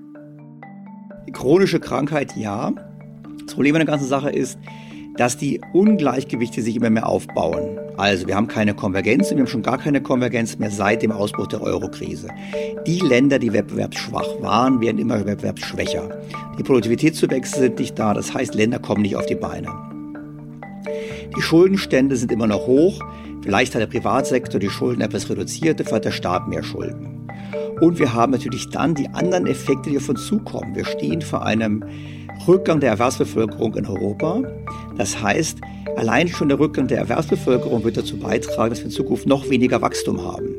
Die 1.28 1.34
chronische 1.34 1.82
Krankheit 1.82 2.38
ja. 2.38 2.72
Das 3.46 3.54
Problem 3.54 3.76
an 3.76 3.80
der 3.80 3.88
ganzen 3.88 4.08
Sache 4.08 4.30
ist, 4.30 4.58
dass 5.18 5.36
die 5.36 5.60
Ungleichgewichte 5.74 6.62
sich 6.62 6.78
immer 6.78 6.90
mehr 6.90 7.10
aufbauen. 7.10 7.78
Also 7.98 8.28
wir 8.28 8.36
haben 8.38 8.48
keine 8.48 8.74
Konvergenz 8.74 9.30
und 9.30 9.38
wir 9.38 9.44
haben 9.44 9.52
schon 9.52 9.64
gar 9.64 9.78
keine 9.78 10.00
Konvergenz 10.00 10.58
mehr 10.58 10.72
seit 10.72 11.02
dem 11.02 11.12
Ausbruch 11.12 11.48
der 11.48 11.62
Euro-Krise. 11.62 12.30
Die 12.86 13.00
Länder, 13.00 13.40
die 13.40 13.52
wettbewerbsschwach 13.52 14.42
waren, 14.42 14.80
werden 14.80 15.00
immer 15.00 15.26
wettbewerbsschwächer. 15.26 16.18
Die 16.58 16.64
Produktivitätszuwächse 16.64 17.60
sind 17.60 17.80
nicht 17.80 18.00
da, 18.00 18.14
das 18.14 18.34
heißt, 18.34 18.56
Länder 18.56 18.80
kommen 18.80 19.02
nicht 19.02 19.18
auf 19.18 19.26
die 19.26 19.36
Beine. 19.36 19.87
Die 21.36 21.42
Schuldenstände 21.42 22.16
sind 22.16 22.32
immer 22.32 22.48
noch 22.48 22.68
hoch. 22.68 23.00
Vielleicht 23.44 23.76
hat 23.76 23.82
der 23.82 23.88
Privatsektor 23.88 24.60
die 24.60 24.70
Schulden 24.70 25.02
etwas 25.02 25.30
reduziert, 25.30 25.80
dafür 25.80 25.98
hat 25.98 26.06
der 26.06 26.12
Staat 26.12 26.48
mehr 26.48 26.64
Schulden. 26.64 27.28
Und 27.80 28.00
wir 28.00 28.14
haben 28.14 28.32
natürlich 28.32 28.70
dann 28.70 28.96
die 28.96 29.08
anderen 29.10 29.46
Effekte, 29.46 29.90
die 29.90 29.98
uns 29.98 30.26
zukommen. 30.26 30.76
Wir 30.76 30.86
stehen 30.86 31.22
vor 31.22 31.46
einem 31.46 31.84
Rückgang 32.48 32.80
der 32.80 32.90
Erwerbsbevölkerung 32.92 33.76
in 33.76 33.86
Europa. 33.86 34.42
Das 34.98 35.22
heißt, 35.22 35.60
allein 35.96 36.28
schon 36.28 36.50
der 36.50 36.60
Rückgang 36.60 36.88
der 36.88 36.98
Erwerbsbevölkerung 37.00 37.84
wird 37.84 37.98
dazu 37.98 38.18
beitragen, 38.18 38.72
dass 38.72 38.80
wir 38.80 38.86
in 38.86 38.92
Zukunft 38.92 39.28
noch 39.28 39.50
weniger 39.50 39.82
Wachstum 39.82 40.24
haben. 40.24 40.56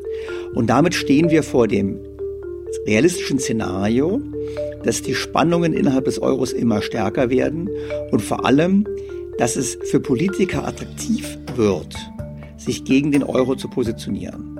Und 0.55 0.69
damit 0.69 0.93
stehen 0.93 1.29
wir 1.29 1.43
vor 1.43 1.67
dem 1.67 1.99
realistischen 2.85 3.39
Szenario, 3.39 4.21
dass 4.83 5.01
die 5.01 5.15
Spannungen 5.15 5.73
innerhalb 5.73 6.05
des 6.05 6.19
Euros 6.19 6.53
immer 6.53 6.81
stärker 6.81 7.29
werden 7.29 7.69
und 8.11 8.21
vor 8.21 8.45
allem 8.45 8.85
dass 9.39 9.55
es 9.55 9.77
für 9.89 9.99
Politiker 9.99 10.67
attraktiv 10.67 11.39
wird, 11.55 11.95
sich 12.57 12.83
gegen 12.83 13.11
den 13.11 13.23
Euro 13.23 13.55
zu 13.55 13.67
positionieren. 13.67 14.59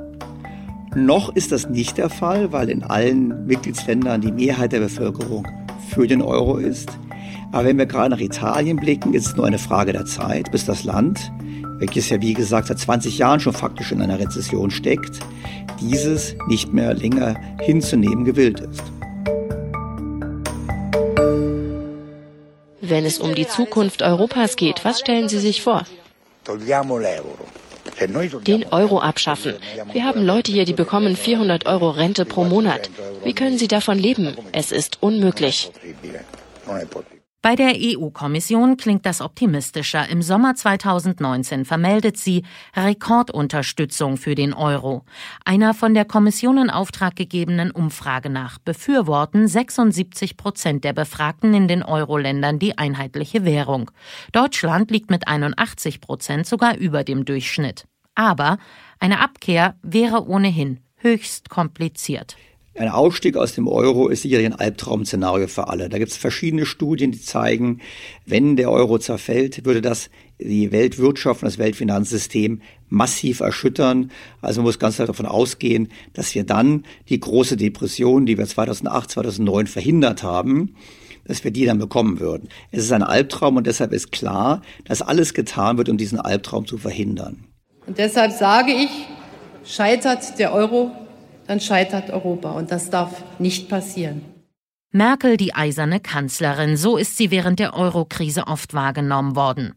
Noch 0.96 1.36
ist 1.36 1.52
das 1.52 1.70
nicht 1.70 1.98
der 1.98 2.10
Fall, 2.10 2.52
weil 2.52 2.70
in 2.70 2.82
allen 2.82 3.46
Mitgliedsländern 3.46 4.22
die 4.22 4.32
Mehrheit 4.32 4.72
der 4.72 4.80
Bevölkerung 4.80 5.46
für 5.90 6.08
den 6.08 6.24
Euro 6.24 6.58
ist. 6.58 6.90
Aber 7.52 7.66
wenn 7.66 7.78
wir 7.78 7.86
gerade 7.86 8.10
nach 8.10 8.20
Italien 8.20 8.78
blicken, 8.78 9.14
ist 9.14 9.28
es 9.28 9.36
nur 9.36 9.46
eine 9.46 9.60
Frage 9.60 9.94
der 9.94 10.06
Zeit, 10.06 10.52
bis 10.52 10.66
das 10.66 10.84
Land 10.84 11.32
welches 11.80 12.10
ja 12.10 12.22
wie 12.22 12.34
gesagt 12.34 12.68
seit 12.68 12.78
20 12.78 13.18
Jahren 13.18 13.40
schon 13.40 13.54
faktisch 13.54 13.92
in 13.92 14.02
einer 14.02 14.20
Rezession 14.20 14.70
steckt, 14.70 15.20
dieses 15.80 16.36
nicht 16.48 16.74
mehr 16.74 16.94
länger 16.94 17.36
hinzunehmen 17.62 18.26
gewillt 18.26 18.60
ist. 18.60 18.84
Wenn 22.90 23.06
es 23.06 23.20
um 23.20 23.36
die 23.36 23.48
Zukunft 23.48 24.02
Europas 24.02 24.56
geht, 24.56 24.84
was 24.84 25.00
stellen 25.00 25.30
Sie 25.30 25.40
sich 25.40 25.62
vor? 25.62 25.86
Den 28.46 28.66
Euro 28.72 29.00
abschaffen. 29.00 29.56
Wir 29.92 30.04
haben 30.06 30.26
Leute 30.26 30.52
hier, 30.52 30.66
die 30.66 30.74
bekommen 30.74 31.16
400 31.16 31.66
Euro 31.66 31.90
Rente 31.92 32.26
pro 32.26 32.44
Monat. 32.44 32.90
Wie 33.24 33.34
können 33.34 33.58
sie 33.58 33.68
davon 33.68 33.98
leben? 33.98 34.38
Es 34.52 34.72
ist 34.72 34.98
unmöglich. 35.02 35.72
Bei 37.42 37.56
der 37.56 37.76
EU-Kommission 37.78 38.76
klingt 38.76 39.06
das 39.06 39.22
optimistischer. 39.22 40.10
Im 40.10 40.22
Sommer 40.22 40.56
2019 40.56 41.64
vermeldet 41.64 42.18
sie 42.18 42.44
Rekordunterstützung 42.76 44.18
für 44.18 44.36
den 44.36 44.54
Euro. 44.54 45.06
Einer 45.46 45.74
von 45.74 45.94
der 45.94 46.04
Kommission 46.04 46.58
in 46.58 46.70
Auftrag 46.70 47.16
gegebenen 47.16 47.72
Umfrage 47.72 48.30
nach 48.30 48.60
befürworten 48.60 49.48
76 49.48 50.36
Prozent 50.36 50.84
der 50.84 50.92
Befragten 50.92 51.54
in 51.54 51.70
den 51.70 51.82
Euro-Ländern 51.82 52.60
die 52.60 52.78
einheitliche 52.78 53.46
Währung. 53.46 53.90
Deutschland 54.34 54.92
liegt 54.92 55.10
mit 55.10 55.30
81 55.30 56.02
Prozent 56.02 56.46
sogar 56.46 56.76
über 56.76 57.06
dem 57.06 57.24
Durchschnitt. 57.24 57.86
Aber 58.16 58.58
eine 59.00 59.22
Abkehr 59.22 59.76
wäre 59.82 60.28
ohnehin 60.28 60.82
höchst 60.98 61.50
kompliziert. 61.50 62.36
Ein 62.78 62.90
Ausstieg 62.90 63.36
aus 63.36 63.56
dem 63.56 63.68
Euro 63.68 64.08
ist 64.08 64.22
sicherlich 64.22 64.46
ein 64.46 64.54
Albtraum-Szenario 64.54 65.48
für 65.48 65.68
alle. 65.68 65.90
Da 65.90 65.98
gibt 65.98 66.12
es 66.12 66.18
verschiedene 66.18 66.66
Studien, 66.66 67.12
die 67.12 67.22
zeigen, 67.22 67.82
wenn 68.26 68.56
der 68.56 68.72
Euro 68.72 69.00
zerfällt, 69.00 69.66
würde 69.66 69.82
das 69.82 70.10
die 70.40 70.72
Weltwirtschaft 70.72 71.42
und 71.42 71.48
das 71.48 71.58
Weltfinanzsystem 71.58 72.62
massiv 72.88 73.42
erschüttern. 73.42 74.12
Also 74.42 74.62
man 74.62 74.68
muss 74.68 74.80
ganz 74.80 74.96
klar 74.96 75.08
davon 75.08 75.26
ausgehen, 75.26 75.90
dass 76.14 76.34
wir 76.36 76.46
dann 76.46 76.86
die 77.10 77.20
große 77.20 77.58
Depression, 77.58 78.26
die 78.26 78.38
wir 78.38 78.46
2008, 78.46 79.12
2009 79.12 79.68
verhindert 79.68 80.24
haben, 80.24 80.76
dass 81.26 81.44
wir 81.44 81.52
die 81.52 81.66
dann 81.66 81.80
bekommen 81.80 82.20
würden. 82.20 82.50
Es 82.72 82.84
ist 82.84 82.92
ein 82.92 83.04
Albtraum 83.04 83.58
und 83.58 83.68
deshalb 83.68 83.92
ist 83.94 84.12
klar, 84.12 84.62
dass 84.86 85.02
alles 85.02 85.34
getan 85.34 85.78
wird, 85.78 85.90
um 85.90 85.98
diesen 85.98 86.20
Albtraum 86.20 86.66
zu 86.66 86.78
verhindern. 86.78 87.44
Und 87.86 87.98
deshalb 87.98 88.32
sage 88.32 88.72
ich, 88.72 88.90
scheitert 89.66 90.40
der 90.40 90.54
Euro, 90.54 90.92
dann 91.50 91.60
scheitert 91.60 92.12
Europa. 92.12 92.52
Und 92.52 92.72
das 92.72 92.92
darf 92.92 93.24
nicht 93.40 93.70
passieren. 93.70 94.22
Merkel, 94.92 95.36
die 95.36 95.54
eiserne 95.54 96.00
Kanzlerin, 96.00 96.78
so 96.78 96.96
ist 96.96 97.18
sie 97.18 97.32
während 97.32 97.60
der 97.60 97.74
Eurokrise 97.76 98.48
oft 98.48 98.74
wahrgenommen 98.74 99.36
worden. 99.36 99.74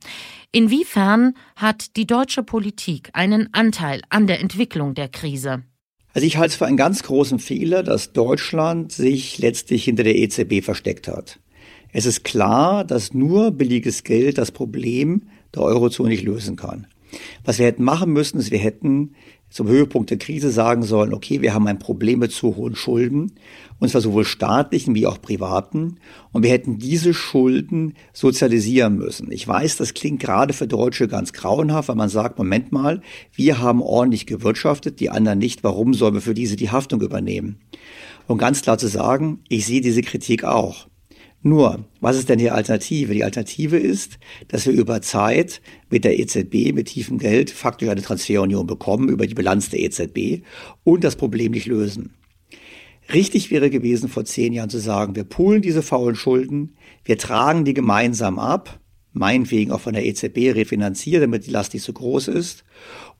Inwiefern 0.52 1.34
hat 1.56 1.96
die 1.96 2.06
deutsche 2.06 2.42
Politik 2.42 3.10
einen 3.14 3.48
Anteil 3.52 4.02
an 4.10 4.26
der 4.26 4.40
Entwicklung 4.40 4.94
der 4.94 5.08
Krise? 5.08 5.62
Also 6.12 6.26
ich 6.26 6.36
halte 6.36 6.52
es 6.52 6.56
für 6.56 6.66
einen 6.66 6.76
ganz 6.76 7.02
großen 7.02 7.38
Fehler, 7.38 7.82
dass 7.82 8.12
Deutschland 8.12 8.92
sich 8.92 9.38
letztlich 9.38 9.84
hinter 9.84 10.04
der 10.04 10.16
EZB 10.16 10.62
versteckt 10.62 11.08
hat. 11.08 11.40
Es 11.90 12.04
ist 12.04 12.22
klar, 12.22 12.84
dass 12.84 13.14
nur 13.14 13.50
billiges 13.50 14.04
Geld 14.04 14.36
das 14.36 14.50
Problem 14.50 15.22
der 15.54 15.62
Eurozone 15.62 16.10
nicht 16.10 16.24
lösen 16.24 16.56
kann. 16.56 16.86
Was 17.44 17.58
wir 17.58 17.66
hätten 17.66 17.84
machen 17.84 18.12
müssen, 18.12 18.38
ist, 18.38 18.50
wir 18.50 18.58
hätten 18.58 19.14
zum 19.52 19.68
Höhepunkt 19.68 20.10
der 20.10 20.18
Krise 20.18 20.50
sagen 20.50 20.82
sollen, 20.82 21.12
okay, 21.12 21.42
wir 21.42 21.54
haben 21.54 21.66
ein 21.66 21.78
Problem 21.78 22.20
mit 22.20 22.32
zu 22.32 22.56
hohen 22.56 22.74
Schulden, 22.74 23.32
und 23.78 23.88
zwar 23.88 24.00
sowohl 24.00 24.24
staatlichen 24.24 24.94
wie 24.94 25.06
auch 25.06 25.20
privaten, 25.20 25.96
und 26.32 26.42
wir 26.42 26.50
hätten 26.50 26.78
diese 26.78 27.14
Schulden 27.14 27.94
sozialisieren 28.12 28.96
müssen. 28.96 29.30
Ich 29.30 29.46
weiß, 29.46 29.76
das 29.76 29.94
klingt 29.94 30.20
gerade 30.20 30.52
für 30.52 30.66
Deutsche 30.66 31.06
ganz 31.06 31.32
grauenhaft, 31.32 31.88
weil 31.88 31.96
man 31.96 32.08
sagt, 32.08 32.38
Moment 32.38 32.72
mal, 32.72 33.02
wir 33.34 33.60
haben 33.60 33.82
ordentlich 33.82 34.26
gewirtschaftet, 34.26 35.00
die 35.00 35.10
anderen 35.10 35.38
nicht, 35.38 35.62
warum 35.62 35.94
sollen 35.94 36.14
wir 36.14 36.20
für 36.22 36.34
diese 36.34 36.56
die 36.56 36.70
Haftung 36.70 37.00
übernehmen? 37.00 37.60
Und 38.26 38.38
ganz 38.38 38.62
klar 38.62 38.78
zu 38.78 38.88
sagen, 38.88 39.40
ich 39.48 39.66
sehe 39.66 39.80
diese 39.80 40.02
Kritik 40.02 40.44
auch. 40.44 40.86
Nur, 41.44 41.84
was 42.00 42.16
ist 42.16 42.28
denn 42.28 42.38
die 42.38 42.50
Alternative? 42.50 43.14
Die 43.14 43.24
Alternative 43.24 43.76
ist, 43.76 44.18
dass 44.46 44.66
wir 44.66 44.72
über 44.72 45.02
Zeit 45.02 45.60
mit 45.90 46.04
der 46.04 46.18
EZB, 46.18 46.72
mit 46.72 46.86
tiefem 46.86 47.18
Geld, 47.18 47.50
faktisch 47.50 47.88
eine 47.88 48.02
Transferunion 48.02 48.66
bekommen 48.66 49.08
über 49.08 49.26
die 49.26 49.34
Bilanz 49.34 49.68
der 49.68 49.80
EZB 49.80 50.44
und 50.84 51.02
das 51.02 51.16
Problem 51.16 51.50
nicht 51.50 51.66
lösen. 51.66 52.14
Richtig 53.12 53.50
wäre 53.50 53.70
gewesen, 53.70 54.08
vor 54.08 54.24
zehn 54.24 54.52
Jahren 54.52 54.70
zu 54.70 54.78
sagen, 54.78 55.16
wir 55.16 55.24
poolen 55.24 55.62
diese 55.62 55.82
faulen 55.82 56.14
Schulden, 56.14 56.76
wir 57.04 57.18
tragen 57.18 57.64
die 57.64 57.74
gemeinsam 57.74 58.38
ab, 58.38 58.78
meinetwegen 59.12 59.72
auch 59.72 59.80
von 59.80 59.94
der 59.94 60.06
EZB 60.06 60.54
refinanziert, 60.54 61.24
damit 61.24 61.46
die 61.46 61.50
Last 61.50 61.74
nicht 61.74 61.82
so 61.82 61.92
groß 61.92 62.28
ist. 62.28 62.64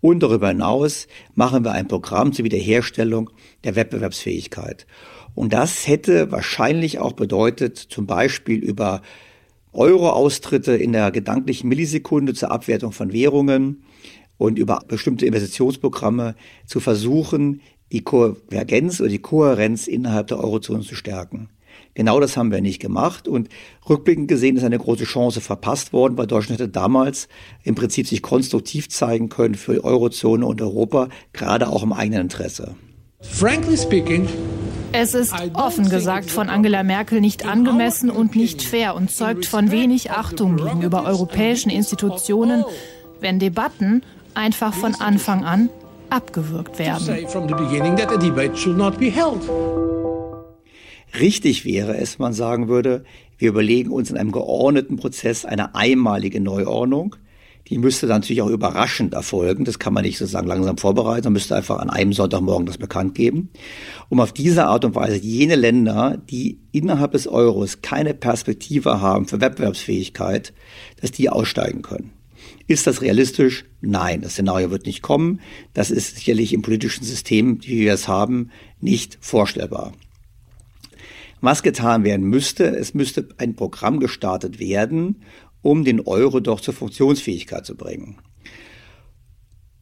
Und 0.02 0.20
darüber 0.24 0.48
hinaus 0.48 1.06
machen 1.36 1.64
wir 1.64 1.72
ein 1.72 1.86
Programm 1.86 2.32
zur 2.32 2.44
Wiederherstellung 2.44 3.30
der 3.62 3.76
Wettbewerbsfähigkeit. 3.76 4.84
Und 5.36 5.52
das 5.52 5.86
hätte 5.86 6.32
wahrscheinlich 6.32 6.98
auch 6.98 7.12
bedeutet, 7.12 7.78
zum 7.78 8.06
Beispiel 8.06 8.58
über 8.58 9.00
Euro-Austritte 9.72 10.74
in 10.74 10.92
der 10.92 11.12
gedanklichen 11.12 11.68
Millisekunde 11.68 12.34
zur 12.34 12.50
Abwertung 12.50 12.90
von 12.90 13.12
Währungen 13.12 13.84
und 14.38 14.58
über 14.58 14.82
bestimmte 14.88 15.24
Investitionsprogramme 15.24 16.34
zu 16.66 16.80
versuchen, 16.80 17.60
die 17.92 18.02
Konvergenz 18.02 19.00
oder 19.00 19.08
die 19.08 19.20
Kohärenz 19.20 19.86
innerhalb 19.86 20.26
der 20.26 20.40
Eurozone 20.40 20.82
zu 20.82 20.96
stärken. 20.96 21.48
Genau 21.94 22.20
das 22.20 22.36
haben 22.36 22.50
wir 22.50 22.60
nicht 22.60 22.80
gemacht 22.80 23.28
und 23.28 23.48
rückblickend 23.88 24.28
gesehen 24.28 24.56
ist 24.56 24.64
eine 24.64 24.78
große 24.78 25.04
Chance 25.04 25.40
verpasst 25.40 25.92
worden, 25.92 26.16
weil 26.16 26.26
Deutschland 26.26 26.60
hätte 26.60 26.70
damals 26.70 27.28
im 27.64 27.74
Prinzip 27.74 28.06
sich 28.06 28.22
konstruktiv 28.22 28.88
zeigen 28.88 29.28
können 29.28 29.54
für 29.54 29.84
Eurozone 29.84 30.46
und 30.46 30.62
Europa, 30.62 31.08
gerade 31.32 31.68
auch 31.68 31.82
im 31.82 31.92
eigenen 31.92 32.22
Interesse. 32.22 32.74
Frankly 33.20 33.76
speaking, 33.76 34.26
es 34.92 35.14
ist 35.14 35.34
offen 35.54 35.88
gesagt 35.88 36.30
von 36.30 36.48
Angela 36.48 36.82
Merkel 36.82 37.20
nicht 37.20 37.46
angemessen 37.46 38.10
und 38.10 38.36
nicht 38.36 38.62
fair 38.62 38.94
und 38.94 39.10
zeugt 39.10 39.46
von 39.46 39.70
wenig 39.70 40.10
Achtung 40.10 40.56
gegenüber 40.56 41.04
europäischen 41.04 41.70
Institutionen, 41.70 42.64
wenn 43.20 43.38
Debatten 43.38 44.02
einfach 44.34 44.74
von 44.74 44.94
Anfang 44.94 45.44
an 45.44 45.70
abgewürgt 46.10 46.78
werden. 46.78 47.06
Richtig 51.18 51.64
wäre 51.64 51.96
es, 51.96 52.18
man 52.18 52.32
sagen 52.32 52.68
würde, 52.68 53.04
wir 53.38 53.50
überlegen 53.50 53.90
uns 53.90 54.10
in 54.10 54.16
einem 54.16 54.32
geordneten 54.32 54.96
Prozess 54.96 55.44
eine 55.44 55.74
einmalige 55.74 56.40
Neuordnung, 56.40 57.16
die 57.68 57.78
müsste 57.78 58.06
dann 58.06 58.20
natürlich 58.20 58.42
auch 58.42 58.50
überraschend 58.50 59.14
erfolgen. 59.14 59.64
Das 59.64 59.78
kann 59.78 59.94
man 59.94 60.04
nicht 60.04 60.18
sozusagen 60.18 60.48
langsam 60.48 60.78
vorbereiten. 60.78 61.26
Man 61.26 61.34
müsste 61.34 61.54
einfach 61.54 61.78
an 61.78 61.90
einem 61.90 62.12
Sonntagmorgen 62.12 62.66
das 62.66 62.78
bekannt 62.78 63.14
geben, 63.14 63.50
um 64.08 64.20
auf 64.20 64.32
diese 64.32 64.66
Art 64.66 64.84
und 64.84 64.94
Weise 64.94 65.16
jene 65.16 65.54
Länder, 65.54 66.20
die 66.28 66.58
innerhalb 66.72 67.12
des 67.12 67.26
Euros 67.28 67.80
keine 67.80 68.14
Perspektive 68.14 69.00
haben 69.00 69.26
für 69.26 69.40
Wettbewerbsfähigkeit, 69.40 70.52
dass 71.00 71.12
die 71.12 71.30
aussteigen 71.30 71.82
können. 71.82 72.10
Ist 72.66 72.86
das 72.86 73.00
realistisch? 73.00 73.64
Nein, 73.80 74.22
das 74.22 74.32
Szenario 74.32 74.70
wird 74.70 74.86
nicht 74.86 75.02
kommen. 75.02 75.40
Das 75.72 75.90
ist 75.90 76.16
sicherlich 76.16 76.52
im 76.52 76.62
politischen 76.62 77.04
System, 77.04 77.58
wie 77.62 77.80
wir 77.80 77.94
es 77.94 78.08
haben, 78.08 78.50
nicht 78.80 79.18
vorstellbar. 79.20 79.92
Was 81.42 81.64
getan 81.64 82.04
werden 82.04 82.24
müsste, 82.24 82.64
es 82.66 82.94
müsste 82.94 83.28
ein 83.36 83.56
Programm 83.56 83.98
gestartet 83.98 84.60
werden, 84.60 85.22
um 85.60 85.84
den 85.84 86.00
Euro 86.00 86.38
doch 86.38 86.60
zur 86.60 86.72
Funktionsfähigkeit 86.72 87.66
zu 87.66 87.76
bringen. 87.76 88.18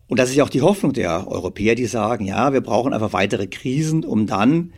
Und 0.08 0.18
das 0.18 0.30
ist 0.30 0.36
ja 0.36 0.44
auch 0.44 0.48
die 0.48 0.62
Hoffnung 0.62 0.94
der 0.94 1.28
Europäer, 1.28 1.74
die 1.74 1.84
sagen, 1.84 2.24
ja, 2.24 2.54
wir 2.54 2.62
brauchen 2.62 2.94
einfach 2.94 3.12
weitere 3.12 3.46
Krisen, 3.46 4.04
um 4.04 4.26
dann 4.26 4.72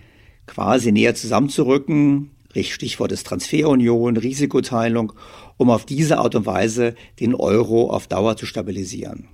quasi 0.47 0.91
näher 0.91 1.15
zusammenzurücken. 1.15 2.33
Stichwort 2.55 3.13
ist 3.13 3.29
Transferunion, 3.29 4.17
Risikoteilung, 4.17 5.13
um 5.59 5.71
auf 5.71 5.87
diese 5.87 6.19
Art 6.19 6.35
und 6.35 6.47
Weise 6.47 6.97
den 7.21 7.37
Euro 7.37 7.91
auf 7.91 8.09
Dauer 8.09 8.37
zu 8.37 8.45
stabilisieren. 8.45 9.29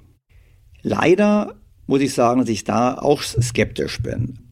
Leider 0.82 1.56
muss 1.86 2.02
ich 2.02 2.12
sagen, 2.12 2.40
dass 2.40 2.50
ich 2.50 2.64
da 2.64 2.98
auch 2.98 3.22
skeptisch 3.22 4.02
bin. 4.02 4.47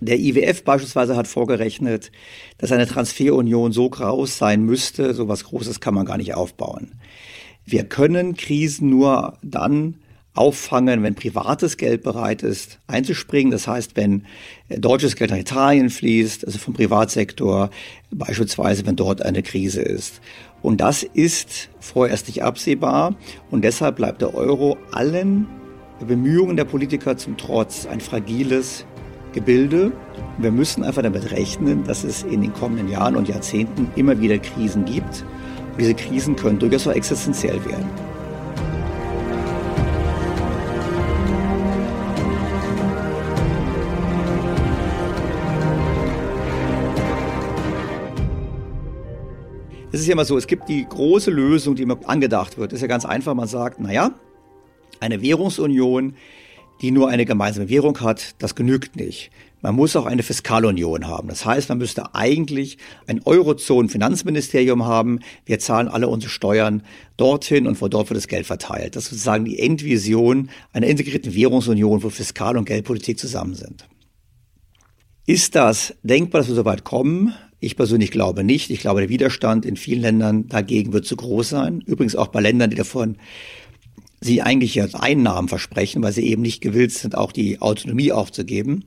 Der 0.00 0.18
IWF 0.18 0.64
beispielsweise 0.64 1.16
hat 1.16 1.28
vorgerechnet, 1.28 2.10
dass 2.58 2.72
eine 2.72 2.86
Transferunion 2.86 3.72
so 3.72 3.88
groß 3.88 4.38
sein 4.38 4.64
müsste, 4.64 5.12
so 5.14 5.28
was 5.28 5.44
Großes 5.44 5.80
kann 5.80 5.94
man 5.94 6.06
gar 6.06 6.16
nicht 6.16 6.34
aufbauen. 6.34 6.92
Wir 7.66 7.84
können 7.84 8.34
Krisen 8.34 8.88
nur 8.88 9.38
dann 9.42 9.96
auffangen, 10.34 11.02
wenn 11.02 11.14
privates 11.14 11.76
Geld 11.76 12.02
bereit 12.02 12.42
ist, 12.42 12.78
einzuspringen. 12.86 13.50
Das 13.50 13.66
heißt, 13.66 13.96
wenn 13.96 14.24
deutsches 14.68 15.16
Geld 15.16 15.30
nach 15.30 15.38
Italien 15.38 15.90
fließt, 15.90 16.46
also 16.46 16.58
vom 16.58 16.72
Privatsektor, 16.72 17.70
beispielsweise 18.10 18.86
wenn 18.86 18.96
dort 18.96 19.22
eine 19.22 19.42
Krise 19.42 19.82
ist. 19.82 20.20
Und 20.62 20.80
das 20.80 21.02
ist 21.02 21.68
vorerst 21.80 22.28
nicht 22.28 22.42
absehbar. 22.42 23.16
Und 23.50 23.64
deshalb 23.64 23.96
bleibt 23.96 24.22
der 24.22 24.34
Euro 24.34 24.78
allen 24.92 25.46
Bemühungen 26.06 26.56
der 26.56 26.64
Politiker 26.64 27.16
zum 27.16 27.36
Trotz 27.36 27.86
ein 27.86 28.00
fragiles 28.00 28.86
Gebilde. 29.32 29.92
Wir 30.38 30.50
müssen 30.50 30.84
einfach 30.84 31.02
damit 31.02 31.30
rechnen, 31.30 31.84
dass 31.84 32.04
es 32.04 32.22
in 32.22 32.42
den 32.42 32.52
kommenden 32.52 32.88
Jahren 32.88 33.16
und 33.16 33.28
Jahrzehnten 33.28 33.88
immer 33.96 34.20
wieder 34.20 34.38
Krisen 34.38 34.84
gibt. 34.84 35.24
Und 35.72 35.80
diese 35.80 35.94
Krisen 35.94 36.36
können 36.36 36.58
durchaus 36.58 36.86
auch 36.86 36.92
existenziell 36.92 37.64
werden. 37.64 37.88
Es 49.92 50.00
ist 50.00 50.06
ja 50.06 50.12
immer 50.12 50.24
so, 50.24 50.38
es 50.38 50.46
gibt 50.46 50.68
die 50.68 50.86
große 50.88 51.30
Lösung, 51.30 51.74
die 51.74 51.82
immer 51.82 51.98
angedacht 52.06 52.58
wird. 52.58 52.72
Das 52.72 52.78
ist 52.78 52.82
ja 52.82 52.88
ganz 52.88 53.04
einfach, 53.04 53.34
man 53.34 53.48
sagt, 53.48 53.80
naja, 53.80 54.12
eine 55.00 55.20
Währungsunion 55.20 56.14
die 56.80 56.90
nur 56.90 57.08
eine 57.08 57.26
gemeinsame 57.26 57.68
Währung 57.68 58.00
hat, 58.00 58.34
das 58.38 58.54
genügt 58.54 58.96
nicht. 58.96 59.30
Man 59.62 59.74
muss 59.74 59.94
auch 59.94 60.06
eine 60.06 60.22
Fiskalunion 60.22 61.06
haben. 61.06 61.28
Das 61.28 61.44
heißt, 61.44 61.68
man 61.68 61.78
müsste 61.78 62.14
eigentlich 62.14 62.78
ein 63.06 63.20
Eurozonen-Finanzministerium 63.22 64.86
haben. 64.86 65.20
Wir 65.44 65.58
zahlen 65.58 65.88
alle 65.88 66.08
unsere 66.08 66.30
Steuern 66.30 66.82
dorthin 67.18 67.66
und 67.66 67.76
von 67.76 67.90
dort 67.90 68.08
wird 68.08 68.16
das 68.16 68.28
Geld 68.28 68.46
verteilt. 68.46 68.96
Das 68.96 69.04
ist 69.04 69.10
sozusagen 69.10 69.44
die 69.44 69.58
Endvision 69.58 70.48
einer 70.72 70.86
integrierten 70.86 71.34
Währungsunion, 71.34 72.02
wo 72.02 72.08
Fiskal- 72.08 72.56
und 72.56 72.64
Geldpolitik 72.64 73.18
zusammen 73.18 73.54
sind. 73.54 73.86
Ist 75.26 75.54
das 75.54 75.94
denkbar, 76.02 76.40
dass 76.40 76.48
wir 76.48 76.54
so 76.54 76.64
weit 76.64 76.84
kommen? 76.84 77.34
Ich 77.60 77.76
persönlich 77.76 78.10
glaube 78.10 78.42
nicht. 78.42 78.70
Ich 78.70 78.80
glaube, 78.80 79.00
der 79.00 79.10
Widerstand 79.10 79.66
in 79.66 79.76
vielen 79.76 80.00
Ländern 80.00 80.48
dagegen 80.48 80.94
wird 80.94 81.04
zu 81.04 81.14
groß 81.14 81.50
sein. 81.50 81.82
Übrigens 81.84 82.16
auch 82.16 82.28
bei 82.28 82.40
Ländern, 82.40 82.70
die 82.70 82.76
davon 82.76 83.18
sie 84.20 84.42
eigentlich 84.42 84.74
jetzt 84.74 84.94
Einnahmen 84.94 85.48
versprechen, 85.48 86.02
weil 86.02 86.12
sie 86.12 86.26
eben 86.26 86.42
nicht 86.42 86.60
gewillt 86.60 86.92
sind, 86.92 87.16
auch 87.16 87.32
die 87.32 87.60
Autonomie 87.60 88.12
aufzugeben. 88.12 88.84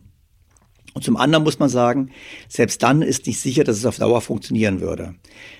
Und 0.93 1.03
zum 1.03 1.17
anderen 1.17 1.43
muss 1.43 1.57
man 1.57 1.69
sagen, 1.69 2.11
selbst 2.47 2.83
dann 2.83 3.01
ist 3.01 3.25
nicht 3.25 3.39
sicher, 3.39 3.63
dass 3.63 3.77
es 3.77 3.85
auf 3.85 3.97
Dauer 3.97 4.21
funktionieren 4.21 4.79
würde. 4.79 5.15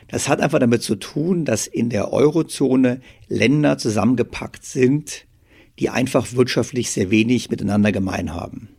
Das 0.07 0.29
hat 0.29 0.41
einfach 0.41 0.59
damit 0.59 0.83
zu 0.83 0.95
tun, 0.95 1.43
dass 1.43 1.65
in 1.65 1.89
der 1.89 2.13
Eurozone 2.13 3.01
Länder 3.27 3.79
zusammengepackt 3.79 4.63
sind, 4.63 5.25
die 5.79 5.89
einfach 5.89 6.33
wirtschaftlich 6.33 6.91
sehr 6.91 7.09
wenig 7.09 7.49
miteinander 7.49 7.91
gemein 7.91 8.35
haben. 8.35 8.69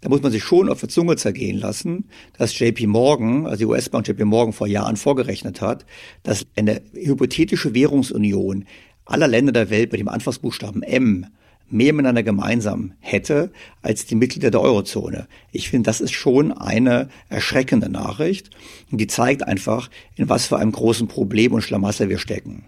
Da 0.00 0.08
muss 0.08 0.20
man 0.20 0.32
sich 0.32 0.42
schon 0.42 0.68
auf 0.68 0.80
der 0.80 0.88
Zunge 0.88 1.16
zergehen 1.16 1.58
lassen, 1.58 2.08
dass 2.36 2.58
JP 2.58 2.88
Morgan, 2.88 3.46
also 3.46 3.58
die 3.58 3.66
US-Bank 3.66 4.06
JP 4.06 4.24
Morgan 4.24 4.52
vor 4.52 4.66
Jahren 4.66 4.96
vorgerechnet 4.96 5.60
hat, 5.60 5.86
dass 6.24 6.46
eine 6.56 6.82
hypothetische 6.92 7.72
Währungsunion 7.72 8.66
aller 9.12 9.28
Länder 9.28 9.52
der 9.52 9.70
Welt 9.70 9.92
mit 9.92 10.00
dem 10.00 10.08
Anfangsbuchstaben 10.08 10.82
M 10.82 11.26
mehr 11.72 11.92
miteinander 11.92 12.22
gemeinsam 12.22 12.92
hätte 13.00 13.50
als 13.80 14.06
die 14.06 14.14
Mitglieder 14.14 14.50
der 14.50 14.60
Eurozone. 14.60 15.26
Ich 15.52 15.70
finde, 15.70 15.86
das 15.86 16.00
ist 16.00 16.12
schon 16.12 16.52
eine 16.52 17.08
erschreckende 17.28 17.88
Nachricht 17.88 18.50
und 18.90 18.98
die 18.98 19.06
zeigt 19.06 19.42
einfach, 19.46 19.90
in 20.14 20.28
was 20.28 20.46
für 20.46 20.58
einem 20.58 20.72
großen 20.72 21.08
Problem 21.08 21.52
und 21.52 21.62
Schlamassel 21.62 22.08
wir 22.08 22.18
stecken. 22.18 22.66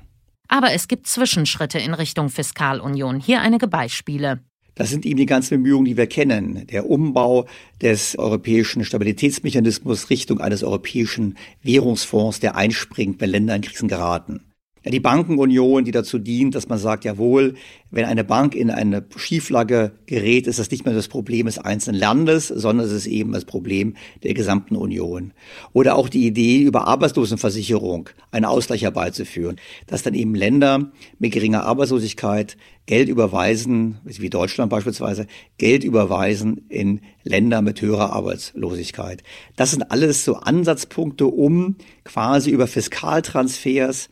Aber 0.48 0.72
es 0.72 0.88
gibt 0.88 1.06
Zwischenschritte 1.06 1.78
in 1.78 1.94
Richtung 1.94 2.30
Fiskalunion. 2.30 3.20
Hier 3.20 3.40
einige 3.40 3.68
Beispiele. 3.68 4.40
Das 4.74 4.90
sind 4.90 5.06
eben 5.06 5.18
die 5.18 5.26
ganzen 5.26 5.62
Bemühungen, 5.62 5.84
die 5.84 5.96
wir 5.96 6.08
kennen. 6.08 6.66
Der 6.66 6.90
Umbau 6.90 7.46
des 7.80 8.18
europäischen 8.18 8.84
Stabilitätsmechanismus 8.84 10.10
Richtung 10.10 10.40
eines 10.40 10.64
europäischen 10.64 11.36
Währungsfonds, 11.62 12.40
der 12.40 12.56
einspringt, 12.56 13.20
wenn 13.20 13.30
Länder 13.30 13.54
in 13.54 13.62
Krisen 13.62 13.88
geraten. 13.88 14.40
Ja, 14.84 14.90
die 14.90 15.00
Bankenunion, 15.00 15.84
die 15.84 15.92
dazu 15.92 16.18
dient, 16.18 16.54
dass 16.54 16.68
man 16.68 16.78
sagt, 16.78 17.04
jawohl, 17.04 17.54
wenn 17.90 18.04
eine 18.04 18.22
Bank 18.22 18.54
in 18.54 18.70
eine 18.70 19.04
Schieflage 19.16 19.92
gerät, 20.04 20.46
ist 20.46 20.58
das 20.58 20.70
nicht 20.70 20.84
mehr 20.84 20.94
das 20.94 21.08
Problem 21.08 21.46
des 21.46 21.58
einzelnen 21.58 21.98
Landes, 21.98 22.48
sondern 22.48 22.86
es 22.86 22.92
ist 22.92 23.06
eben 23.06 23.32
das 23.32 23.46
Problem 23.46 23.94
der 24.22 24.34
gesamten 24.34 24.76
Union. 24.76 25.32
Oder 25.72 25.96
auch 25.96 26.10
die 26.10 26.26
Idee, 26.26 26.60
über 26.60 26.86
Arbeitslosenversicherung 26.86 28.10
einen 28.30 28.44
Ausgleich 28.44 28.82
herbeizuführen, 28.82 29.56
dass 29.86 30.02
dann 30.02 30.12
eben 30.12 30.34
Länder 30.34 30.92
mit 31.18 31.32
geringer 31.32 31.64
Arbeitslosigkeit 31.64 32.58
Geld 32.86 33.08
überweisen, 33.08 34.00
wie 34.04 34.28
Deutschland 34.28 34.68
beispielsweise, 34.70 35.26
Geld 35.56 35.84
überweisen 35.84 36.66
in 36.68 37.00
Länder 37.22 37.62
mit 37.62 37.80
höherer 37.80 38.12
Arbeitslosigkeit. 38.12 39.22
Das 39.56 39.70
sind 39.70 39.90
alles 39.90 40.26
so 40.26 40.34
Ansatzpunkte, 40.34 41.26
um 41.26 41.76
quasi 42.04 42.50
über 42.50 42.66
Fiskaltransfers 42.66 44.10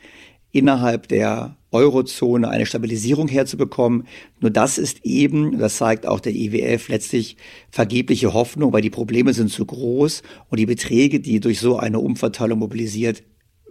innerhalb 0.52 1.08
der 1.08 1.56
Eurozone 1.72 2.48
eine 2.48 2.66
Stabilisierung 2.66 3.28
herzubekommen. 3.28 4.06
Nur 4.40 4.50
das 4.50 4.78
ist 4.78 5.04
eben, 5.04 5.58
das 5.58 5.78
zeigt 5.78 6.06
auch 6.06 6.20
der 6.20 6.34
IWF, 6.34 6.88
letztlich 6.88 7.36
vergebliche 7.70 8.34
Hoffnung, 8.34 8.72
weil 8.72 8.82
die 8.82 8.90
Probleme 8.90 9.32
sind 9.32 9.50
zu 9.50 9.64
groß 9.64 10.22
und 10.50 10.60
die 10.60 10.66
Beträge, 10.66 11.20
die 11.20 11.40
durch 11.40 11.60
so 11.60 11.78
eine 11.78 11.98
Umverteilung 11.98 12.58
mobilisiert 12.58 13.22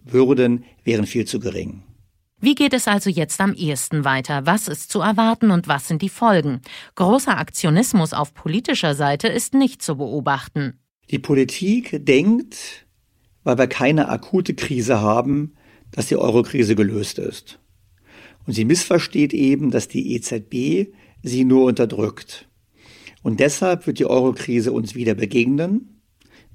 würden, 0.03 0.65
wären 0.83 1.05
viel 1.05 1.25
zu 1.25 1.39
gering. 1.39 1.83
Wie 2.43 2.55
geht 2.55 2.73
es 2.73 2.87
also 2.87 3.11
jetzt 3.11 3.39
am 3.39 3.53
ehesten 3.53 4.03
weiter? 4.03 4.47
Was 4.47 4.67
ist 4.67 4.91
zu 4.91 4.99
erwarten 4.99 5.51
und 5.51 5.67
was 5.67 5.87
sind 5.87 6.01
die 6.01 6.09
Folgen? 6.09 6.61
Großer 6.95 7.37
Aktionismus 7.37 8.13
auf 8.13 8.33
politischer 8.33 8.95
Seite 8.95 9.27
ist 9.27 9.53
nicht 9.53 9.83
zu 9.83 9.97
beobachten. 9.97 10.79
Die 11.11 11.19
Politik 11.19 12.03
denkt, 12.03 12.87
weil 13.43 13.59
wir 13.59 13.67
keine 13.67 14.09
akute 14.09 14.55
Krise 14.55 15.01
haben, 15.01 15.53
dass 15.91 16.07
die 16.07 16.17
Eurokrise 16.17 16.75
gelöst 16.75 17.19
ist. 17.19 17.59
Und 18.45 18.53
sie 18.53 18.65
missversteht 18.65 19.33
eben, 19.33 19.71
dass 19.71 19.87
die 19.87 20.15
EZB 20.15 20.93
sie 21.21 21.45
nur 21.45 21.65
unterdrückt. 21.65 22.47
Und 23.21 23.39
deshalb 23.39 23.85
wird 23.85 23.99
die 23.99 24.05
Eurokrise 24.05 24.71
uns 24.71 24.95
wieder 24.95 25.13
begegnen, 25.13 26.01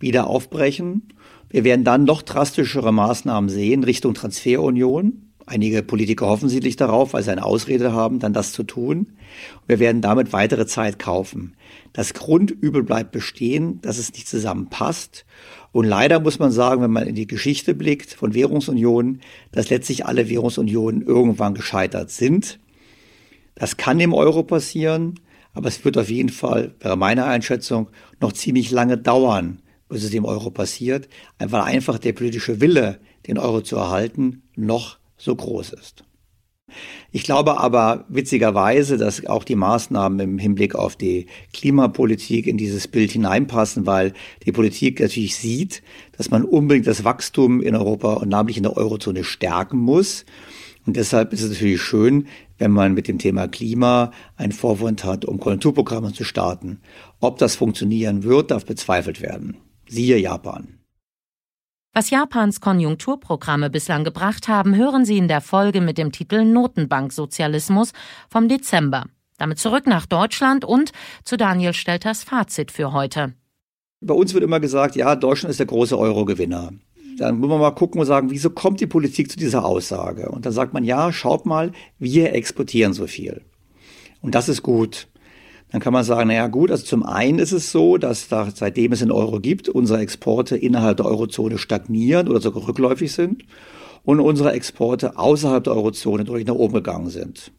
wieder 0.01 0.27
aufbrechen. 0.27 1.13
Wir 1.49 1.65
werden 1.65 1.85
dann 1.85 2.05
noch 2.05 2.23
drastischere 2.23 2.93
Maßnahmen 2.93 3.49
sehen 3.49 3.85
Richtung 3.85 4.15
Transferunion. 4.15 5.26
Einige 5.49 5.85
Politiker 5.85 6.27
hoffen 6.27 6.49
sichtlich 6.49 6.75
darauf, 6.75 7.13
weil 7.13 7.23
sie 7.23 7.31
eine 7.31 7.45
Ausrede 7.45 7.93
haben, 7.93 8.19
dann 8.19 8.33
das 8.33 8.53
zu 8.53 8.65
tun. 8.65 9.13
Wir 9.69 9.79
werden 9.79 10.03
damit 10.03 10.33
weitere 10.33 10.67
Zeit 10.67 10.99
kaufen. 10.99 11.55
Das 11.93 12.15
Grundübel 12.15 12.83
bleibt 12.83 13.13
bestehen, 13.13 13.81
dass 13.81 13.99
es 13.99 14.13
nicht 14.13 14.29
zusammenpasst. 14.29 15.25
Und 15.71 15.85
leider 15.85 16.19
muss 16.19 16.41
man 16.41 16.51
sagen, 16.51 16.83
wenn 16.83 16.91
man 16.91 17.07
in 17.07 17.15
die 17.15 17.29
Geschichte 17.29 17.75
blickt 17.75 18.13
von 18.13 18.35
Währungsunionen, 18.35 19.21
dass 19.53 19.71
letztlich 19.71 20.05
alle 20.05 20.29
Währungsunionen 20.29 21.03
irgendwann 21.03 21.55
gescheitert 21.55 22.11
sind. 22.11 22.59
Das 23.55 23.77
kann 23.77 24.01
im 24.01 24.15
Euro 24.15 24.43
passieren, 24.43 25.21
aber 25.55 25.69
es 25.69 25.85
wird 25.85 25.97
auf 25.97 26.11
jeden 26.11 26.31
Fall, 26.31 26.75
wäre 26.81 26.97
meine 26.97 27.25
Einschätzung, 27.25 27.89
noch 28.21 28.33
ziemlich 28.33 28.73
lange 28.73 28.99
dauern, 28.99 29.63
bis 29.89 30.03
es 30.03 30.13
im 30.13 30.25
Euro 30.25 30.51
passiert, 30.51 31.09
weil 31.39 31.61
einfach 31.63 31.99
der 31.99 32.15
politische 32.15 32.61
Wille, 32.61 32.99
den 33.29 33.39
Euro 33.39 33.61
zu 33.61 33.77
erhalten, 33.77 34.43
noch 34.57 34.99
so 35.17 35.35
groß 35.35 35.73
ist. 35.73 36.05
Ich 37.13 37.23
glaube 37.23 37.61
aber 37.61 38.05
witzigerweise, 38.09 38.97
dass 38.97 39.25
auch 39.27 39.45
die 39.45 39.55
Maßnahmen 39.55 40.19
im 40.19 40.39
Hinblick 40.39 40.75
auf 40.75 40.97
die 40.97 41.27
Klimapolitik 41.53 42.47
in 42.47 42.57
dieses 42.57 42.89
Bild 42.89 43.13
hineinpassen, 43.13 43.87
weil 43.87 44.13
die 44.45 44.53
Politik 44.53 45.01
natürlich 45.01 45.37
sieht, 45.37 45.83
dass 46.17 46.31
man 46.31 46.45
unbedingt 46.45 46.89
das 46.89 47.05
Wachstum 47.05 47.63
in 47.63 47.77
Europa 47.77 48.15
und 48.15 48.29
namentlich 48.29 48.57
in 48.57 48.65
der 48.65 48.77
Eurozone 48.77 49.23
stärken 49.23 49.79
muss. 49.79 50.25
Und 50.87 50.97
deshalb 50.97 51.33
ist 51.33 51.43
es 51.43 51.51
natürlich 51.51 51.81
schön, 51.81 52.27
wenn 52.59 52.73
man 52.73 52.95
mit 52.95 53.09
dem 53.09 53.19
Thema 53.19 53.49
Klima 53.49 54.13
einen 54.37 54.53
Vorwand 54.53 55.05
hat, 55.05 55.25
um 55.25 55.39
Konjunkturprogramme 55.39 56.13
zu 56.13 56.25
starten. 56.25 56.81
Ob 57.21 57.39
das 57.39 57.57
funktionieren 57.57 58.25
wird, 58.25 58.51
darf 58.51 58.65
bezweifelt 58.65 59.21
werden. 59.21 59.57
Siehe 59.89 60.19
Japan. 60.19 60.76
Was 61.97 62.11
Japans 62.11 62.61
Konjunkturprogramme 62.61 63.71
bislang 63.71 64.05
gebracht 64.05 64.49
haben, 64.49 64.77
hören 64.77 65.07
Sie 65.07 65.17
in 65.17 65.29
der 65.29 65.41
Folge 65.41 65.81
mit 65.81 65.97
dem 65.97 66.13
Titel 66.13 66.45
Notenbanksozialismus 66.45 67.93
vom 68.29 68.49
Dezember. 68.49 69.05
Damit 69.39 69.59
zurück 69.59 69.87
nach 69.87 70.05
Deutschland 70.05 70.67
und 70.67 70.93
zu 71.25 71.39
Daniel 71.39 71.73
Stelters 71.73 72.23
Fazit 72.23 72.71
für 72.71 72.93
heute. 72.93 73.33
Bei 74.03 74.13
uns 74.13 74.35
wird 74.35 74.45
immer 74.45 74.61
gesagt, 74.61 74.95
ja, 74.95 75.17
Deutschland 75.17 75.53
ist 75.53 75.59
der 75.59 75.65
große 75.65 75.99
Euro-Gewinner. 75.99 76.75
Dann 77.17 77.39
muss 77.39 77.49
man 77.49 77.61
mal 77.61 77.71
gucken 77.71 77.99
und 77.99 78.07
sagen, 78.07 78.29
wieso 78.31 78.51
kommt 78.51 78.81
die 78.81 78.87
Politik 78.87 79.31
zu 79.31 79.39
dieser 79.39 79.65
Aussage? 79.65 80.29
Und 80.29 80.45
dann 80.45 80.53
sagt 80.53 80.75
man, 80.75 80.85
ja, 80.85 81.15
schaut 81.15 81.47
mal, 81.47 81.73
wir 81.99 82.35
exportieren 82.35 82.93
so 82.93 83.07
viel. 83.07 83.41
Und 84.21 84.35
das 84.35 84.51
ist 84.51 84.63
gut 84.63 85.09
dann 85.71 85.81
kann 85.81 85.93
man 85.93 86.05
sagen, 86.05 86.29
naja 86.29 86.47
gut, 86.47 86.71
also 86.71 86.85
zum 86.85 87.03
einen 87.03 87.39
ist 87.39 87.53
es 87.53 87.73
so, 87.73 87.99
dass 87.99 88.29
da, 88.29 88.49
seitdem 88.55 88.93
es 88.93 89.01
den 89.01 89.11
Euro 89.11 89.41
gibt, 89.41 89.69
unsere 89.69 90.01
Exporte 90.01 90.57
innerhalb 90.57 90.99
der 90.99 91.07
Eurozone 91.07 91.59
stagnieren 91.59 92.29
oder 92.29 92.41
sogar 92.41 92.69
rückläufig 92.69 93.13
sind 93.13 93.45
und 94.05 94.21
unsere 94.21 94.53
Exporte 94.53 95.19
außerhalb 95.19 95.65
der 95.65 95.75
Eurozone 95.75 96.25
deutlich 96.25 96.47
nach 96.47 96.55
oben 96.55 96.75
gegangen 96.75 97.11
sind. 97.11 97.53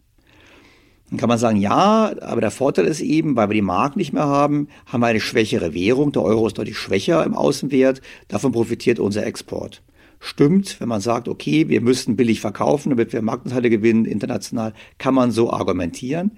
Dann 1.10 1.20
kann 1.20 1.30
man 1.30 1.38
sagen, 1.38 1.58
ja, 1.58 2.14
aber 2.22 2.42
der 2.42 2.52
Vorteil 2.52 2.86
ist 2.86 3.00
eben, 3.00 3.36
weil 3.36 3.50
wir 3.50 3.54
die 3.54 3.62
Mark 3.62 3.96
nicht 3.96 4.12
mehr 4.12 4.26
haben, 4.26 4.68
haben 4.86 5.02
wir 5.02 5.08
eine 5.08 5.22
schwächere 5.22 5.74
Währung. 5.74 6.12
Der 6.12 6.22
Euro 6.22 6.48
ist 6.48 6.58
deutlich 6.58 6.78
schwächer 6.78 7.24
im 7.24 7.34
Außenwert. 7.34 8.02
Davon 8.28 8.52
profitiert 8.52 9.00
unser 9.00 9.26
Export. 9.26 9.84
Stimmt, 10.20 10.82
wenn 10.82 10.90
man 10.90 11.00
sagt, 11.00 11.28
okay, 11.28 11.70
wir 11.70 11.80
müssten 11.80 12.16
billig 12.16 12.42
verkaufen, 12.42 12.90
damit 12.90 13.14
wir 13.14 13.22
Marktanteile 13.22 13.70
gewinnen 13.70 14.06
international, 14.06 14.74
kann 14.98 15.14
man 15.14 15.32
so 15.32 15.52
argumentieren. 15.52 16.32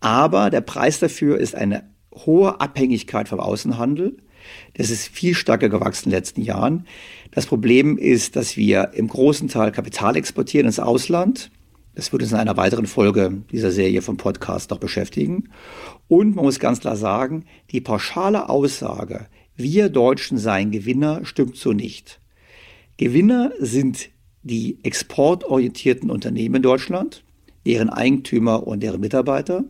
Aber 0.00 0.50
der 0.50 0.60
Preis 0.60 1.00
dafür 1.00 1.38
ist 1.38 1.54
eine 1.54 1.84
hohe 2.14 2.60
Abhängigkeit 2.60 3.28
vom 3.28 3.40
Außenhandel. 3.40 4.16
Das 4.74 4.90
ist 4.90 5.08
viel 5.08 5.34
stärker 5.34 5.68
gewachsen 5.68 6.06
in 6.06 6.10
den 6.10 6.18
letzten 6.18 6.42
Jahren. 6.42 6.86
Das 7.32 7.46
Problem 7.46 7.98
ist, 7.98 8.36
dass 8.36 8.56
wir 8.56 8.92
im 8.94 9.08
großen 9.08 9.48
Teil 9.48 9.72
Kapital 9.72 10.16
exportieren 10.16 10.66
ins 10.66 10.78
Ausland. 10.78 11.50
Das 11.94 12.12
wird 12.12 12.22
uns 12.22 12.32
in 12.32 12.38
einer 12.38 12.56
weiteren 12.56 12.86
Folge 12.86 13.42
dieser 13.50 13.72
Serie 13.72 14.02
vom 14.02 14.16
Podcast 14.16 14.70
noch 14.70 14.78
beschäftigen. 14.78 15.50
Und 16.06 16.36
man 16.36 16.44
muss 16.44 16.60
ganz 16.60 16.80
klar 16.80 16.96
sagen, 16.96 17.44
die 17.70 17.80
pauschale 17.80 18.48
Aussage, 18.48 19.26
wir 19.56 19.88
Deutschen 19.88 20.38
seien 20.38 20.70
Gewinner, 20.70 21.24
stimmt 21.24 21.56
so 21.56 21.72
nicht. 21.72 22.20
Gewinner 22.96 23.52
sind 23.58 24.10
die 24.42 24.78
exportorientierten 24.84 26.10
Unternehmen 26.10 26.56
in 26.56 26.62
Deutschland, 26.62 27.24
deren 27.66 27.90
Eigentümer 27.90 28.66
und 28.66 28.82
deren 28.82 29.00
Mitarbeiter. 29.00 29.64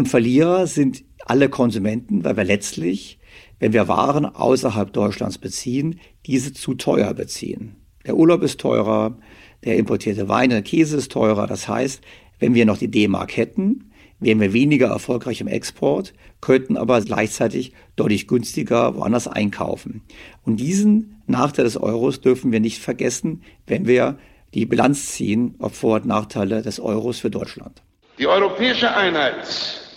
Und 0.00 0.06
Verlierer 0.06 0.66
sind 0.66 1.04
alle 1.26 1.50
Konsumenten, 1.50 2.24
weil 2.24 2.34
wir 2.38 2.44
letztlich, 2.44 3.18
wenn 3.58 3.74
wir 3.74 3.86
Waren 3.86 4.24
außerhalb 4.24 4.90
Deutschlands 4.94 5.36
beziehen, 5.36 6.00
diese 6.24 6.54
zu 6.54 6.72
teuer 6.72 7.12
beziehen. 7.12 7.76
Der 8.06 8.16
Urlaub 8.16 8.42
ist 8.42 8.58
teurer, 8.58 9.18
der 9.62 9.76
importierte 9.76 10.26
Wein, 10.26 10.48
der 10.48 10.62
Käse 10.62 10.96
ist 10.96 11.12
teurer. 11.12 11.46
Das 11.46 11.68
heißt, 11.68 12.00
wenn 12.38 12.54
wir 12.54 12.64
noch 12.64 12.78
die 12.78 12.90
D-Mark 12.90 13.36
hätten, 13.36 13.92
wären 14.20 14.40
wir 14.40 14.54
weniger 14.54 14.86
erfolgreich 14.86 15.42
im 15.42 15.48
Export, 15.48 16.14
könnten 16.40 16.78
aber 16.78 17.02
gleichzeitig 17.02 17.74
deutlich 17.96 18.26
günstiger 18.26 18.96
woanders 18.96 19.28
einkaufen. 19.28 20.00
Und 20.44 20.60
diesen 20.60 21.20
Nachteil 21.26 21.66
des 21.66 21.76
Euros 21.76 22.22
dürfen 22.22 22.52
wir 22.52 22.60
nicht 22.60 22.78
vergessen, 22.78 23.42
wenn 23.66 23.86
wir 23.86 24.18
die 24.54 24.64
Bilanz 24.64 25.08
ziehen, 25.08 25.56
ob 25.58 25.74
Vor- 25.74 25.96
und 25.96 26.06
Nachteile 26.06 26.62
des 26.62 26.80
Euros 26.80 27.18
für 27.18 27.28
Deutschland. 27.28 27.82
Die 28.18 28.26
europäische 28.26 28.96
Einheit 28.96 29.89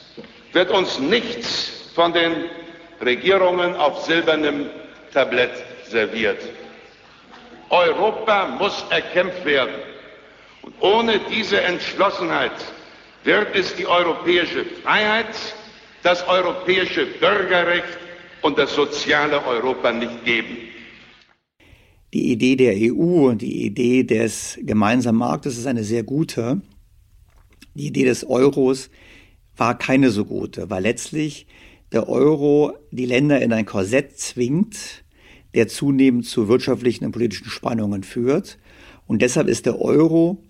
wird 0.53 0.71
uns 0.71 0.99
nichts 0.99 1.71
von 1.95 2.13
den 2.13 2.31
Regierungen 3.01 3.75
auf 3.75 4.05
silbernem 4.05 4.67
Tablett 5.13 5.51
serviert. 5.89 6.39
Europa 7.69 8.47
muss 8.59 8.85
erkämpft 8.89 9.43
werden. 9.45 9.75
Und 10.61 10.73
ohne 10.79 11.19
diese 11.29 11.59
Entschlossenheit 11.61 12.51
wird 13.23 13.55
es 13.55 13.75
die 13.75 13.85
europäische 13.85 14.65
Freiheit, 14.83 15.35
das 16.03 16.25
europäische 16.27 17.05
Bürgerrecht 17.19 17.97
und 18.41 18.57
das 18.57 18.75
soziale 18.75 19.43
Europa 19.45 19.91
nicht 19.91 20.23
geben. 20.23 20.57
Die 22.13 22.31
Idee 22.31 22.55
der 22.55 22.75
EU 22.75 23.29
und 23.29 23.41
die 23.41 23.65
Idee 23.65 24.03
des 24.03 24.59
gemeinsamen 24.61 25.17
Marktes 25.17 25.57
ist 25.57 25.65
eine 25.65 25.83
sehr 25.83 26.03
gute. 26.03 26.61
Die 27.73 27.87
Idee 27.87 28.05
des 28.05 28.23
Euros 28.23 28.91
war 29.57 29.77
keine 29.77 30.09
so 30.09 30.25
gute, 30.25 30.69
weil 30.69 30.83
letztlich 30.83 31.47
der 31.91 32.09
Euro 32.09 32.73
die 32.91 33.05
Länder 33.05 33.41
in 33.41 33.53
ein 33.53 33.65
Korsett 33.65 34.17
zwingt, 34.17 35.03
der 35.53 35.67
zunehmend 35.67 36.25
zu 36.25 36.47
wirtschaftlichen 36.47 37.05
und 37.05 37.11
politischen 37.11 37.49
Spannungen 37.49 38.03
führt. 38.03 38.57
Und 39.05 39.21
deshalb 39.21 39.47
ist 39.47 39.65
der 39.65 39.79
Euro 39.79 40.43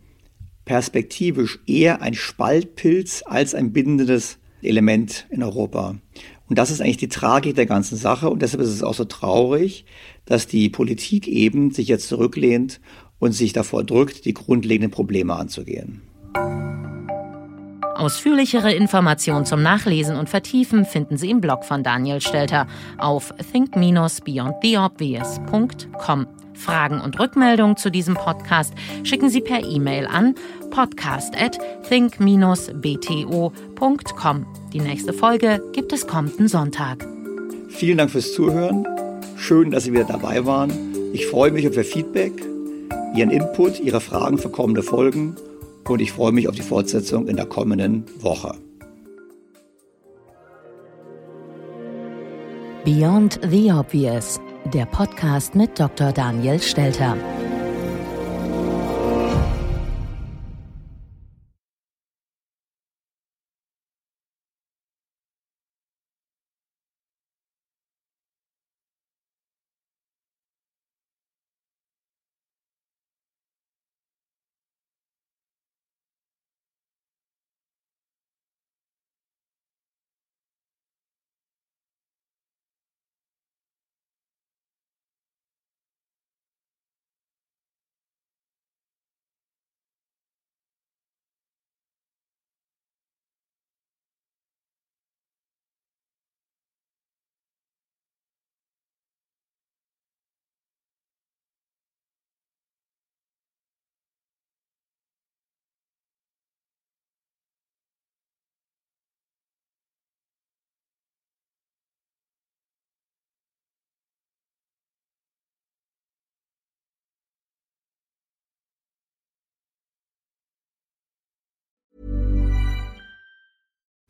perspektivisch 0.65 1.59
eher 1.67 2.01
ein 2.01 2.13
Spaltpilz 2.13 3.23
als 3.25 3.53
ein 3.53 3.73
bindendes 3.73 4.37
Element 4.61 5.27
in 5.29 5.43
Europa. 5.43 5.95
Und 6.47 6.57
das 6.57 6.71
ist 6.71 6.81
eigentlich 6.81 6.97
die 6.97 7.09
Tragik 7.09 7.55
der 7.55 7.65
ganzen 7.65 7.97
Sache. 7.97 8.29
Und 8.29 8.41
deshalb 8.41 8.61
ist 8.61 8.69
es 8.69 8.83
auch 8.83 8.93
so 8.93 9.05
traurig, 9.05 9.85
dass 10.25 10.47
die 10.47 10.69
Politik 10.69 11.27
eben 11.27 11.71
sich 11.71 11.87
jetzt 11.87 12.07
zurücklehnt 12.07 12.79
und 13.19 13.33
sich 13.33 13.53
davor 13.53 13.83
drückt, 13.83 14.25
die 14.25 14.33
grundlegenden 14.33 14.91
Probleme 14.91 15.35
anzugehen. 15.35 16.01
Ausführlichere 17.95 18.73
Informationen 18.73 19.45
zum 19.45 19.61
Nachlesen 19.61 20.15
und 20.15 20.29
Vertiefen 20.29 20.85
finden 20.85 21.17
Sie 21.17 21.29
im 21.29 21.41
Blog 21.41 21.63
von 21.63 21.83
Daniel 21.83 22.21
Stelter 22.21 22.65
auf 22.97 23.31
think-beyondtheobvious.com. 23.51 26.27
Fragen 26.55 27.01
und 27.01 27.19
Rückmeldungen 27.19 27.77
zu 27.77 27.91
diesem 27.91 28.15
Podcast 28.15 28.73
schicken 29.03 29.29
Sie 29.29 29.41
per 29.41 29.63
E-Mail 29.63 30.07
an 30.07 30.33
podcast 30.71 31.39
at 31.39 31.59
think-bto.com. 31.87 34.45
Die 34.71 34.79
nächste 34.79 35.13
Folge 35.13 35.61
gibt 35.73 35.93
es 35.93 36.07
kommenden 36.07 36.47
Sonntag. 36.47 37.07
Vielen 37.69 37.99
Dank 37.99 38.09
fürs 38.11 38.33
Zuhören. 38.33 38.87
Schön, 39.37 39.69
dass 39.71 39.83
Sie 39.83 39.93
wieder 39.93 40.05
dabei 40.05 40.45
waren. 40.45 40.71
Ich 41.13 41.27
freue 41.27 41.51
mich 41.51 41.67
auf 41.67 41.75
Ihr 41.75 41.85
Feedback, 41.85 42.33
Ihren 43.15 43.29
Input, 43.29 43.79
Ihre 43.79 44.01
Fragen 44.01 44.37
für 44.37 44.49
kommende 44.49 44.83
Folgen 44.83 45.35
und 45.89 46.01
ich 46.01 46.11
freue 46.11 46.31
mich 46.31 46.47
auf 46.47 46.55
die 46.55 46.61
Fortsetzung 46.61 47.27
in 47.27 47.35
der 47.35 47.45
kommenden 47.45 48.05
Woche. 48.21 48.55
Beyond 52.85 53.39
the 53.49 53.71
Obvious, 53.71 54.41
der 54.73 54.85
Podcast 54.85 55.55
mit 55.55 55.79
Dr. 55.79 56.11
Daniel 56.11 56.59
Stelter. 56.59 57.15